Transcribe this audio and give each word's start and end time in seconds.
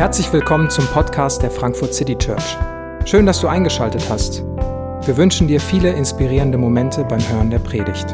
Herzlich 0.00 0.32
willkommen 0.32 0.70
zum 0.70 0.86
Podcast 0.86 1.42
der 1.42 1.50
Frankfurt 1.50 1.92
City 1.92 2.16
Church. 2.16 2.56
Schön, 3.04 3.26
dass 3.26 3.42
du 3.42 3.48
eingeschaltet 3.48 4.08
hast. 4.08 4.38
Wir 4.38 5.14
wünschen 5.18 5.46
dir 5.46 5.60
viele 5.60 5.90
inspirierende 5.90 6.56
Momente 6.56 7.04
beim 7.04 7.20
Hören 7.28 7.50
der 7.50 7.58
Predigt. 7.58 8.08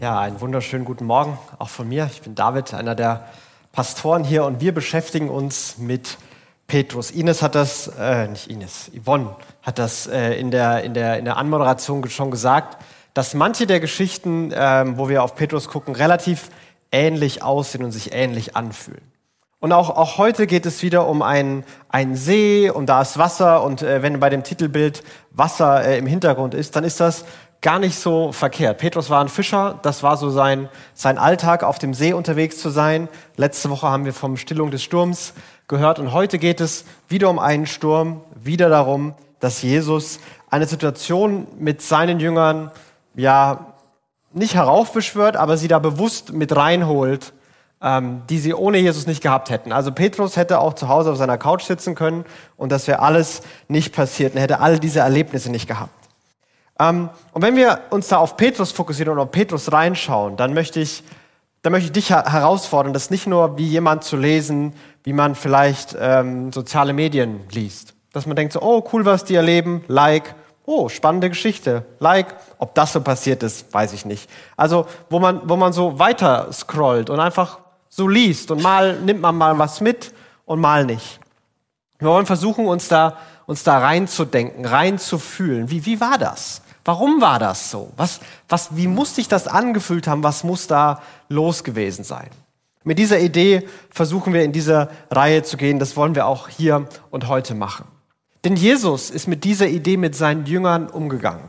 Ja, 0.00 0.18
einen 0.18 0.40
wunderschönen 0.40 0.84
guten 0.84 1.04
Morgen 1.04 1.38
auch 1.60 1.68
von 1.68 1.88
mir. 1.88 2.10
Ich 2.12 2.20
bin 2.22 2.34
David, 2.34 2.74
einer 2.74 2.96
der 2.96 3.28
Pastoren 3.70 4.24
hier 4.24 4.44
und 4.44 4.60
wir 4.60 4.74
beschäftigen 4.74 5.30
uns 5.30 5.78
mit 5.78 6.18
Petrus. 6.66 7.12
Ines 7.12 7.42
hat 7.42 7.54
das, 7.54 7.92
äh, 7.96 8.26
nicht 8.26 8.50
Ines, 8.50 8.90
Yvonne 8.92 9.36
hat 9.62 9.78
das 9.78 10.08
äh, 10.08 10.32
in, 10.32 10.50
der, 10.50 10.82
in, 10.82 10.94
der, 10.94 11.16
in 11.20 11.24
der 11.24 11.36
Anmoderation 11.36 12.10
schon 12.10 12.32
gesagt, 12.32 12.76
dass 13.14 13.34
manche 13.34 13.68
der 13.68 13.78
Geschichten, 13.78 14.50
äh, 14.50 14.84
wo 14.98 15.08
wir 15.08 15.22
auf 15.22 15.36
Petrus 15.36 15.68
gucken, 15.68 15.94
relativ 15.94 16.50
ähnlich 16.96 17.42
aussehen 17.42 17.84
und 17.84 17.92
sich 17.92 18.12
ähnlich 18.12 18.56
anfühlen. 18.56 19.12
Und 19.60 19.72
auch, 19.72 19.90
auch 19.90 20.18
heute 20.18 20.46
geht 20.46 20.64
es 20.64 20.82
wieder 20.82 21.06
um 21.06 21.22
einen, 21.22 21.64
einen 21.88 22.14
See 22.14 22.70
und 22.70 22.86
da 22.86 23.02
ist 23.02 23.18
Wasser 23.18 23.62
und 23.62 23.82
äh, 23.82 24.02
wenn 24.02 24.18
bei 24.20 24.30
dem 24.30 24.44
Titelbild 24.44 25.02
Wasser 25.30 25.84
äh, 25.84 25.98
im 25.98 26.06
Hintergrund 26.06 26.54
ist, 26.54 26.76
dann 26.76 26.84
ist 26.84 27.00
das 27.00 27.24
gar 27.60 27.78
nicht 27.78 27.98
so 27.98 28.32
verkehrt. 28.32 28.78
Petrus 28.78 29.10
war 29.10 29.20
ein 29.20 29.28
Fischer, 29.28 29.78
das 29.82 30.02
war 30.02 30.16
so 30.16 30.30
sein, 30.30 30.68
sein 30.94 31.18
Alltag, 31.18 31.64
auf 31.64 31.78
dem 31.78 31.94
See 31.94 32.12
unterwegs 32.12 32.58
zu 32.58 32.70
sein. 32.70 33.08
Letzte 33.36 33.70
Woche 33.70 33.88
haben 33.88 34.04
wir 34.04 34.12
vom 34.12 34.36
Stillung 34.36 34.70
des 34.70 34.82
Sturms 34.82 35.34
gehört 35.68 35.98
und 35.98 36.12
heute 36.12 36.38
geht 36.38 36.60
es 36.60 36.84
wieder 37.08 37.28
um 37.28 37.38
einen 37.38 37.66
Sturm, 37.66 38.20
wieder 38.42 38.68
darum, 38.68 39.14
dass 39.40 39.62
Jesus 39.62 40.20
eine 40.48 40.66
Situation 40.66 41.46
mit 41.58 41.82
seinen 41.82 42.20
Jüngern 42.20 42.70
ja 43.14 43.74
nicht 44.32 44.54
heraufbeschwört, 44.54 45.36
aber 45.36 45.56
sie 45.56 45.68
da 45.68 45.78
bewusst 45.78 46.32
mit 46.32 46.54
reinholt, 46.54 47.32
ähm, 47.82 48.22
die 48.28 48.38
sie 48.38 48.54
ohne 48.54 48.78
Jesus 48.78 49.06
nicht 49.06 49.22
gehabt 49.22 49.50
hätten. 49.50 49.72
Also 49.72 49.92
Petrus 49.92 50.36
hätte 50.36 50.60
auch 50.60 50.74
zu 50.74 50.88
Hause 50.88 51.12
auf 51.12 51.18
seiner 51.18 51.38
Couch 51.38 51.64
sitzen 51.64 51.94
können 51.94 52.24
und 52.56 52.72
das 52.72 52.86
wäre 52.86 53.00
alles 53.00 53.42
nicht 53.68 53.94
passiert 53.94 54.34
und 54.34 54.40
hätte 54.40 54.60
all 54.60 54.78
diese 54.78 55.00
Erlebnisse 55.00 55.50
nicht 55.50 55.68
gehabt. 55.68 55.92
Ähm, 56.78 57.08
und 57.32 57.42
wenn 57.42 57.56
wir 57.56 57.80
uns 57.90 58.08
da 58.08 58.18
auf 58.18 58.36
Petrus 58.36 58.72
fokussieren 58.72 59.12
und 59.12 59.18
auf 59.18 59.30
Petrus 59.30 59.72
reinschauen, 59.72 60.36
dann 60.36 60.54
möchte 60.54 60.80
ich, 60.80 61.02
dann 61.62 61.72
möchte 61.72 61.86
ich 61.86 61.92
dich 61.92 62.10
herausfordern, 62.10 62.92
das 62.92 63.10
nicht 63.10 63.26
nur 63.26 63.58
wie 63.58 63.66
jemand 63.66 64.04
zu 64.04 64.16
lesen, 64.16 64.74
wie 65.02 65.12
man 65.12 65.34
vielleicht 65.34 65.96
ähm, 65.98 66.52
soziale 66.52 66.92
Medien 66.92 67.40
liest. 67.50 67.94
Dass 68.12 68.26
man 68.26 68.36
denkt 68.36 68.52
so, 68.52 68.60
oh 68.62 68.84
cool, 68.92 69.04
was 69.04 69.24
die 69.24 69.34
erleben, 69.34 69.84
like, 69.88 70.34
oh, 70.66 70.88
spannende 70.88 71.28
Geschichte, 71.28 71.86
like, 72.00 72.34
ob 72.58 72.74
das 72.74 72.92
so 72.92 73.00
passiert 73.00 73.42
ist, 73.42 73.72
weiß 73.72 73.92
ich 73.92 74.04
nicht. 74.04 74.28
Also, 74.56 74.86
wo 75.08 75.20
man, 75.20 75.48
wo 75.48 75.56
man 75.56 75.72
so 75.72 75.98
weiter 75.98 76.52
scrollt 76.52 77.08
und 77.08 77.20
einfach 77.20 77.60
so 77.88 78.08
liest 78.08 78.50
und 78.50 78.62
mal 78.62 79.00
nimmt 79.00 79.20
man 79.20 79.36
mal 79.36 79.58
was 79.58 79.80
mit 79.80 80.12
und 80.44 80.60
mal 80.60 80.84
nicht. 80.84 81.20
Wir 81.98 82.08
wollen 82.08 82.26
versuchen, 82.26 82.66
uns 82.66 82.88
da, 82.88 83.16
uns 83.46 83.62
da 83.62 83.78
reinzudenken, 83.78 84.66
reinzufühlen. 84.66 85.70
Wie, 85.70 85.86
wie 85.86 86.00
war 86.00 86.18
das? 86.18 86.60
Warum 86.84 87.20
war 87.20 87.38
das 87.38 87.70
so? 87.70 87.92
Was, 87.96 88.20
was, 88.48 88.76
wie 88.76 88.86
muss 88.86 89.14
sich 89.14 89.28
das 89.28 89.48
angefühlt 89.48 90.06
haben? 90.06 90.22
Was 90.22 90.44
muss 90.44 90.66
da 90.66 91.00
los 91.28 91.64
gewesen 91.64 92.04
sein? 92.04 92.28
Mit 92.84 92.98
dieser 92.98 93.18
Idee 93.18 93.66
versuchen 93.90 94.32
wir 94.32 94.44
in 94.44 94.52
dieser 94.52 94.90
Reihe 95.10 95.42
zu 95.42 95.56
gehen. 95.56 95.78
Das 95.78 95.96
wollen 95.96 96.14
wir 96.14 96.26
auch 96.26 96.48
hier 96.48 96.86
und 97.10 97.28
heute 97.28 97.54
machen. 97.54 97.86
Denn 98.46 98.54
Jesus 98.54 99.10
ist 99.10 99.26
mit 99.26 99.42
dieser 99.42 99.66
Idee 99.66 99.96
mit 99.96 100.14
seinen 100.14 100.46
Jüngern 100.46 100.86
umgegangen. 100.88 101.48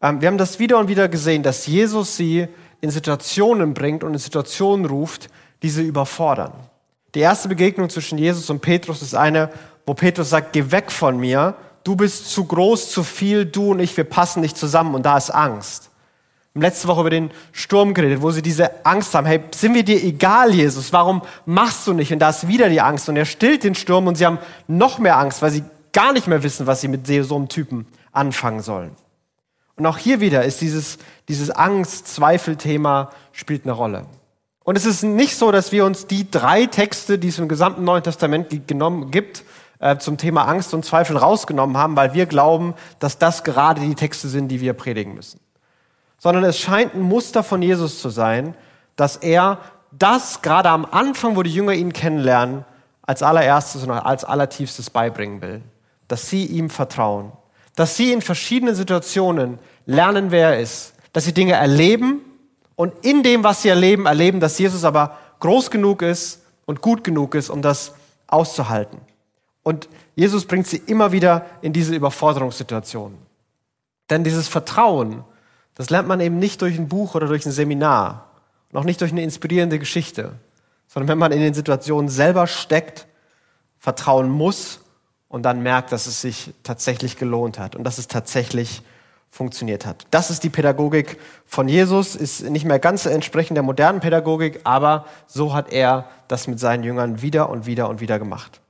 Ähm, 0.00 0.22
wir 0.22 0.28
haben 0.28 0.38
das 0.38 0.58
wieder 0.58 0.78
und 0.78 0.88
wieder 0.88 1.08
gesehen, 1.08 1.42
dass 1.42 1.66
Jesus 1.66 2.16
sie 2.16 2.48
in 2.80 2.90
Situationen 2.90 3.74
bringt 3.74 4.02
und 4.02 4.14
in 4.14 4.18
Situationen 4.18 4.86
ruft, 4.86 5.28
die 5.62 5.68
sie 5.68 5.82
überfordern. 5.82 6.54
Die 7.14 7.20
erste 7.20 7.50
Begegnung 7.50 7.90
zwischen 7.90 8.16
Jesus 8.16 8.48
und 8.48 8.62
Petrus 8.62 9.02
ist 9.02 9.14
eine, 9.14 9.50
wo 9.84 9.92
Petrus 9.92 10.30
sagt, 10.30 10.54
geh 10.54 10.70
weg 10.70 10.90
von 10.90 11.18
mir, 11.18 11.54
du 11.84 11.96
bist 11.96 12.30
zu 12.30 12.46
groß, 12.46 12.90
zu 12.90 13.02
viel, 13.04 13.44
du 13.44 13.72
und 13.72 13.80
ich, 13.80 13.94
wir 13.94 14.04
passen 14.04 14.40
nicht 14.40 14.56
zusammen 14.56 14.94
und 14.94 15.04
da 15.04 15.18
ist 15.18 15.28
Angst. 15.28 15.90
Wir 16.54 16.60
haben 16.60 16.62
letzte 16.62 16.88
Woche 16.88 17.00
über 17.00 17.10
den 17.10 17.30
Sturm 17.52 17.92
geredet, 17.92 18.22
wo 18.22 18.30
sie 18.30 18.40
diese 18.40 18.86
Angst 18.86 19.14
haben. 19.14 19.26
Hey, 19.26 19.42
sind 19.54 19.74
wir 19.74 19.84
dir 19.84 20.02
egal, 20.02 20.54
Jesus? 20.54 20.94
Warum 20.94 21.20
machst 21.44 21.86
du 21.86 21.92
nicht? 21.92 22.10
Und 22.10 22.20
da 22.20 22.30
ist 22.30 22.48
wieder 22.48 22.70
die 22.70 22.80
Angst. 22.80 23.10
Und 23.10 23.18
er 23.18 23.26
stillt 23.26 23.64
den 23.64 23.74
Sturm 23.74 24.06
und 24.06 24.14
sie 24.14 24.24
haben 24.24 24.38
noch 24.66 24.98
mehr 24.98 25.18
Angst, 25.18 25.42
weil 25.42 25.50
sie 25.50 25.62
gar 25.96 26.12
nicht 26.12 26.26
mehr 26.26 26.42
wissen, 26.42 26.66
was 26.66 26.82
sie 26.82 26.88
mit 26.88 27.06
so 27.06 27.36
einem 27.36 27.48
Typen 27.48 27.86
anfangen 28.12 28.60
sollen. 28.60 28.90
Und 29.76 29.86
auch 29.86 29.96
hier 29.96 30.20
wieder 30.20 30.44
ist 30.44 30.60
dieses, 30.60 30.98
dieses 31.26 31.50
Angst-Zweifel-Thema 31.50 33.10
spielt 33.32 33.64
eine 33.64 33.72
Rolle. 33.72 34.04
Und 34.62 34.76
es 34.76 34.84
ist 34.84 35.04
nicht 35.04 35.36
so, 35.36 35.50
dass 35.52 35.72
wir 35.72 35.86
uns 35.86 36.06
die 36.06 36.30
drei 36.30 36.66
Texte, 36.66 37.18
die 37.18 37.28
es 37.28 37.38
im 37.38 37.48
gesamten 37.48 37.84
Neuen 37.84 38.02
Testament 38.02 38.68
genommen 38.68 39.10
gibt, 39.10 39.42
äh, 39.78 39.96
zum 39.96 40.18
Thema 40.18 40.46
Angst 40.46 40.74
und 40.74 40.84
Zweifel 40.84 41.16
rausgenommen 41.16 41.78
haben, 41.78 41.96
weil 41.96 42.12
wir 42.12 42.26
glauben, 42.26 42.74
dass 42.98 43.16
das 43.16 43.42
gerade 43.42 43.80
die 43.80 43.94
Texte 43.94 44.28
sind, 44.28 44.48
die 44.48 44.60
wir 44.60 44.74
predigen 44.74 45.14
müssen. 45.14 45.40
Sondern 46.18 46.44
es 46.44 46.58
scheint 46.58 46.94
ein 46.94 47.00
Muster 47.00 47.42
von 47.42 47.62
Jesus 47.62 48.02
zu 48.02 48.10
sein, 48.10 48.54
dass 48.96 49.16
er 49.16 49.60
das 49.92 50.42
gerade 50.42 50.68
am 50.68 50.84
Anfang, 50.84 51.36
wo 51.36 51.42
die 51.42 51.54
Jünger 51.54 51.72
ihn 51.72 51.94
kennenlernen, 51.94 52.66
als 53.00 53.22
allererstes 53.22 53.82
und 53.82 53.92
als 53.92 54.24
allertiefstes 54.24 54.90
beibringen 54.90 55.40
will 55.40 55.62
dass 56.08 56.28
sie 56.28 56.46
ihm 56.46 56.70
vertrauen, 56.70 57.32
dass 57.74 57.96
sie 57.96 58.12
in 58.12 58.22
verschiedenen 58.22 58.74
Situationen 58.74 59.58
lernen, 59.84 60.30
wer 60.30 60.50
er 60.50 60.60
ist, 60.60 60.94
dass 61.12 61.24
sie 61.24 61.34
Dinge 61.34 61.54
erleben 61.54 62.20
und 62.74 62.92
in 63.04 63.22
dem, 63.22 63.44
was 63.44 63.62
sie 63.62 63.68
erleben, 63.68 64.06
erleben, 64.06 64.40
dass 64.40 64.58
Jesus 64.58 64.84
aber 64.84 65.16
groß 65.40 65.70
genug 65.70 66.02
ist 66.02 66.42
und 66.64 66.80
gut 66.80 67.04
genug 67.04 67.34
ist, 67.34 67.50
um 67.50 67.62
das 67.62 67.94
auszuhalten. 68.26 68.98
Und 69.62 69.88
Jesus 70.14 70.44
bringt 70.46 70.66
sie 70.66 70.82
immer 70.86 71.12
wieder 71.12 71.46
in 71.60 71.72
diese 71.72 71.94
Überforderungssituationen. 71.94 73.18
Denn 74.10 74.24
dieses 74.24 74.48
Vertrauen, 74.48 75.24
das 75.74 75.90
lernt 75.90 76.08
man 76.08 76.20
eben 76.20 76.38
nicht 76.38 76.62
durch 76.62 76.78
ein 76.78 76.88
Buch 76.88 77.14
oder 77.14 77.26
durch 77.26 77.44
ein 77.44 77.52
Seminar, 77.52 78.30
noch 78.72 78.84
nicht 78.84 79.00
durch 79.00 79.12
eine 79.12 79.22
inspirierende 79.22 79.78
Geschichte, 79.78 80.32
sondern 80.86 81.08
wenn 81.08 81.18
man 81.18 81.32
in 81.32 81.40
den 81.40 81.54
Situationen 81.54 82.08
selber 82.08 82.46
steckt, 82.46 83.06
vertrauen 83.78 84.30
muss 84.30 84.80
und 85.28 85.42
dann 85.42 85.62
merkt, 85.62 85.92
dass 85.92 86.06
es 86.06 86.20
sich 86.20 86.54
tatsächlich 86.62 87.16
gelohnt 87.16 87.58
hat 87.58 87.76
und 87.76 87.84
dass 87.84 87.98
es 87.98 88.08
tatsächlich 88.08 88.82
funktioniert 89.30 89.84
hat. 89.84 90.06
Das 90.10 90.30
ist 90.30 90.44
die 90.44 90.48
Pädagogik 90.48 91.18
von 91.44 91.68
Jesus, 91.68 92.16
ist 92.16 92.48
nicht 92.48 92.64
mehr 92.64 92.78
ganz 92.78 93.06
entsprechend 93.06 93.56
der 93.56 93.62
modernen 93.62 94.00
Pädagogik, 94.00 94.60
aber 94.64 95.04
so 95.26 95.52
hat 95.52 95.72
er 95.72 96.08
das 96.28 96.46
mit 96.46 96.58
seinen 96.58 96.84
Jüngern 96.84 97.22
wieder 97.22 97.50
und 97.50 97.66
wieder 97.66 97.88
und 97.88 98.00
wieder 98.00 98.18
gemacht. 98.18 98.60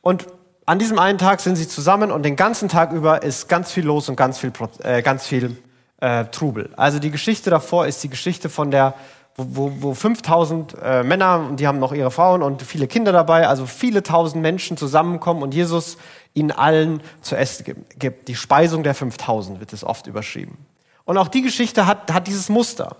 Und 0.00 0.26
an 0.64 0.78
diesem 0.78 0.98
einen 0.98 1.18
Tag 1.18 1.40
sind 1.40 1.56
sie 1.56 1.68
zusammen 1.68 2.10
und 2.10 2.22
den 2.24 2.36
ganzen 2.36 2.68
Tag 2.68 2.92
über 2.92 3.22
ist 3.22 3.48
ganz 3.48 3.70
viel 3.70 3.84
los 3.84 4.08
und 4.08 4.16
ganz 4.16 4.38
viel, 4.38 4.52
äh, 4.82 5.02
ganz 5.02 5.26
viel 5.26 5.56
äh, 6.00 6.24
Trubel. 6.26 6.70
Also 6.76 6.98
die 6.98 7.10
Geschichte 7.10 7.50
davor 7.50 7.86
ist 7.86 8.02
die 8.02 8.08
Geschichte 8.08 8.48
von 8.48 8.70
der 8.70 8.94
wo, 9.36 9.72
wo 9.80 9.94
5000 9.94 10.76
äh, 10.82 11.02
Männer, 11.02 11.46
und 11.50 11.60
die 11.60 11.66
haben 11.66 11.78
noch 11.78 11.92
ihre 11.92 12.10
Frauen 12.10 12.42
und 12.42 12.62
viele 12.62 12.86
Kinder 12.86 13.12
dabei, 13.12 13.46
also 13.46 13.66
viele 13.66 14.02
tausend 14.02 14.42
Menschen 14.42 14.76
zusammenkommen 14.76 15.42
und 15.42 15.54
Jesus 15.54 15.98
ihnen 16.32 16.52
allen 16.52 17.02
zu 17.20 17.36
essen 17.36 17.86
gibt. 17.98 18.28
Die 18.28 18.34
Speisung 18.34 18.82
der 18.82 18.94
5000 18.94 19.60
wird 19.60 19.72
es 19.72 19.84
oft 19.84 20.06
überschrieben. 20.06 20.56
Und 21.04 21.18
auch 21.18 21.28
die 21.28 21.42
Geschichte 21.42 21.86
hat, 21.86 22.12
hat 22.12 22.26
dieses 22.26 22.48
Muster. 22.48 22.96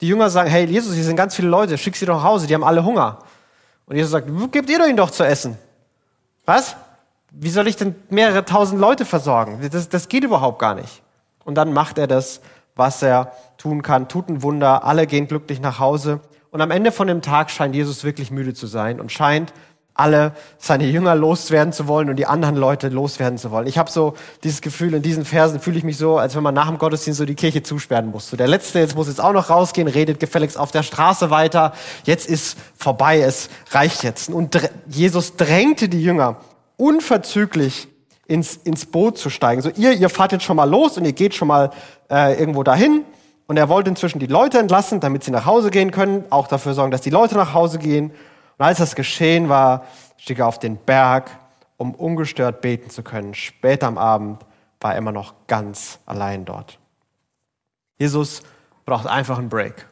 Die 0.00 0.08
Jünger 0.08 0.30
sagen, 0.30 0.50
hey 0.50 0.64
Jesus, 0.64 0.94
hier 0.94 1.04
sind 1.04 1.16
ganz 1.16 1.34
viele 1.34 1.48
Leute, 1.48 1.78
schick 1.78 1.96
sie 1.96 2.06
doch 2.06 2.16
nach 2.16 2.24
Hause, 2.24 2.46
die 2.46 2.54
haben 2.54 2.64
alle 2.64 2.84
Hunger. 2.84 3.18
Und 3.86 3.96
Jesus 3.96 4.12
sagt, 4.12 4.28
gebt 4.52 4.70
ihr 4.70 4.78
doch 4.78 4.86
ihnen 4.86 4.96
doch 4.96 5.10
zu 5.10 5.24
essen. 5.24 5.58
Was? 6.46 6.76
Wie 7.30 7.50
soll 7.50 7.68
ich 7.68 7.76
denn 7.76 7.94
mehrere 8.10 8.44
tausend 8.44 8.80
Leute 8.80 9.04
versorgen? 9.04 9.66
Das, 9.70 9.88
das 9.88 10.08
geht 10.08 10.24
überhaupt 10.24 10.58
gar 10.58 10.74
nicht. 10.74 11.02
Und 11.44 11.56
dann 11.56 11.72
macht 11.72 11.98
er 11.98 12.06
das 12.06 12.40
was 12.76 13.02
er 13.02 13.32
tun 13.56 13.82
kann, 13.82 14.08
tut 14.08 14.28
ein 14.28 14.42
Wunder, 14.42 14.84
alle 14.84 15.06
gehen 15.06 15.28
glücklich 15.28 15.60
nach 15.60 15.78
Hause. 15.78 16.20
Und 16.50 16.60
am 16.60 16.70
Ende 16.70 16.92
von 16.92 17.06
dem 17.06 17.22
Tag 17.22 17.50
scheint 17.50 17.74
Jesus 17.74 18.04
wirklich 18.04 18.30
müde 18.30 18.54
zu 18.54 18.66
sein 18.66 19.00
und 19.00 19.10
scheint 19.10 19.52
alle 19.94 20.32
seine 20.58 20.86
Jünger 20.86 21.14
loswerden 21.14 21.72
zu 21.72 21.86
wollen 21.86 22.10
und 22.10 22.16
die 22.16 22.26
anderen 22.26 22.56
Leute 22.56 22.88
loswerden 22.88 23.38
zu 23.38 23.52
wollen. 23.52 23.68
Ich 23.68 23.78
habe 23.78 23.90
so 23.90 24.14
dieses 24.42 24.60
Gefühl, 24.60 24.92
in 24.94 25.02
diesen 25.02 25.24
Versen 25.24 25.60
fühle 25.60 25.78
ich 25.78 25.84
mich 25.84 25.96
so, 25.96 26.18
als 26.18 26.34
wenn 26.34 26.42
man 26.42 26.54
nach 26.54 26.68
dem 26.68 26.78
Gottesdienst 26.78 27.18
so 27.18 27.24
die 27.24 27.36
Kirche 27.36 27.62
zusperren 27.62 28.10
muss. 28.10 28.28
So 28.28 28.36
der 28.36 28.48
Letzte 28.48 28.80
jetzt 28.80 28.96
muss 28.96 29.06
jetzt 29.06 29.20
auch 29.20 29.32
noch 29.32 29.50
rausgehen, 29.50 29.86
redet 29.86 30.18
gefälligst 30.18 30.58
auf 30.58 30.72
der 30.72 30.82
Straße 30.82 31.30
weiter. 31.30 31.72
Jetzt 32.04 32.28
ist 32.28 32.58
vorbei, 32.74 33.20
es 33.20 33.48
reicht 33.70 34.02
jetzt. 34.02 34.30
Und 34.30 34.58
Jesus 34.88 35.36
drängte 35.36 35.88
die 35.88 36.02
Jünger 36.02 36.36
unverzüglich 36.76 37.88
ins, 38.26 38.56
ins 38.56 38.86
Boot 38.86 39.18
zu 39.18 39.30
steigen. 39.30 39.62
So 39.62 39.70
ihr, 39.70 39.92
ihr 39.92 40.08
fahrt 40.08 40.32
jetzt 40.32 40.44
schon 40.44 40.56
mal 40.56 40.68
los 40.68 40.96
und 40.96 41.04
ihr 41.04 41.12
geht 41.12 41.34
schon 41.34 41.48
mal 41.48 41.70
äh, 42.10 42.38
irgendwo 42.38 42.62
dahin. 42.62 43.04
Und 43.46 43.58
er 43.58 43.68
wollte 43.68 43.90
inzwischen 43.90 44.18
die 44.18 44.26
Leute 44.26 44.58
entlassen, 44.58 45.00
damit 45.00 45.24
sie 45.24 45.30
nach 45.30 45.44
Hause 45.44 45.70
gehen 45.70 45.90
können, 45.90 46.24
auch 46.30 46.46
dafür 46.46 46.72
sorgen, 46.72 46.90
dass 46.90 47.02
die 47.02 47.10
Leute 47.10 47.34
nach 47.34 47.52
Hause 47.52 47.78
gehen. 47.78 48.10
Und 48.58 48.64
als 48.64 48.78
das 48.78 48.94
geschehen 48.94 49.48
war, 49.48 49.84
stieg 50.16 50.38
er 50.38 50.46
auf 50.46 50.58
den 50.58 50.76
Berg, 50.76 51.30
um 51.76 51.94
ungestört 51.94 52.62
beten 52.62 52.88
zu 52.88 53.02
können. 53.02 53.34
Später 53.34 53.86
am 53.86 53.98
Abend 53.98 54.40
war 54.80 54.92
er 54.92 54.98
immer 54.98 55.12
noch 55.12 55.34
ganz 55.46 55.98
allein 56.06 56.44
dort. 56.44 56.78
Jesus 57.98 58.42
braucht 58.86 59.06
einfach 59.06 59.38
einen 59.38 59.48
Break. 59.48 59.86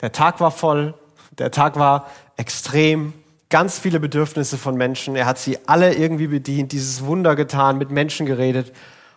Der 0.00 0.12
Tag 0.12 0.40
war 0.40 0.50
voll, 0.50 0.94
Der 1.38 1.50
Tag 1.50 1.78
war 1.78 2.08
extrem, 2.36 3.14
ganz 3.52 3.78
viele 3.78 4.00
Bedürfnisse 4.00 4.56
von 4.56 4.76
Menschen. 4.76 5.14
Er 5.14 5.26
hat 5.26 5.38
sie 5.38 5.58
alle 5.68 5.94
irgendwie 5.94 6.26
bedient, 6.26 6.72
dieses 6.72 7.04
Wunder 7.04 7.36
getan, 7.36 7.76
mit 7.76 7.90
Menschen 7.90 8.24
geredet. 8.24 8.72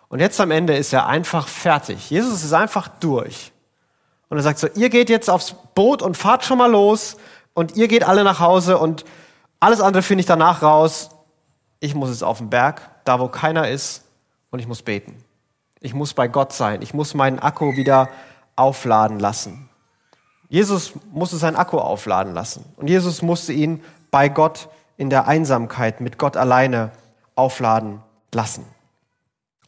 Und 0.08 0.20
jetzt 0.20 0.38
am 0.40 0.50
Ende 0.50 0.76
ist 0.76 0.92
er 0.92 1.06
einfach 1.06 1.48
fertig. 1.48 2.10
Jesus 2.10 2.44
ist 2.44 2.52
einfach 2.52 2.86
durch. 2.86 3.50
Und 4.28 4.36
er 4.36 4.42
sagt 4.42 4.58
so, 4.58 4.68
ihr 4.74 4.90
geht 4.90 5.08
jetzt 5.08 5.30
aufs 5.30 5.54
Boot 5.74 6.02
und 6.02 6.18
fahrt 6.18 6.44
schon 6.44 6.58
mal 6.58 6.70
los 6.70 7.16
und 7.54 7.76
ihr 7.76 7.88
geht 7.88 8.04
alle 8.04 8.24
nach 8.24 8.38
Hause 8.38 8.76
und 8.76 9.06
alles 9.58 9.80
andere 9.80 10.02
finde 10.02 10.20
ich 10.20 10.26
danach 10.26 10.62
raus. 10.62 11.10
Ich 11.80 11.94
muss 11.94 12.10
jetzt 12.10 12.22
auf 12.22 12.38
den 12.38 12.50
Berg, 12.50 12.82
da 13.04 13.18
wo 13.18 13.28
keiner 13.28 13.68
ist 13.68 14.04
und 14.50 14.58
ich 14.58 14.68
muss 14.68 14.82
beten. 14.82 15.24
Ich 15.80 15.94
muss 15.94 16.12
bei 16.12 16.28
Gott 16.28 16.52
sein. 16.52 16.82
Ich 16.82 16.92
muss 16.92 17.14
meinen 17.14 17.38
Akku 17.38 17.76
wieder 17.76 18.10
aufladen 18.54 19.18
lassen. 19.18 19.70
Jesus 20.48 20.92
musste 21.10 21.38
seinen 21.38 21.56
Akku 21.56 21.78
aufladen 21.78 22.34
lassen. 22.34 22.66
Und 22.76 22.88
Jesus 22.88 23.22
musste 23.22 23.54
ihn 23.54 23.82
bei 24.16 24.30
Gott 24.30 24.70
in 24.96 25.10
der 25.10 25.28
Einsamkeit 25.28 26.00
mit 26.00 26.16
Gott 26.16 26.38
alleine 26.38 26.90
aufladen 27.34 28.00
lassen. 28.32 28.64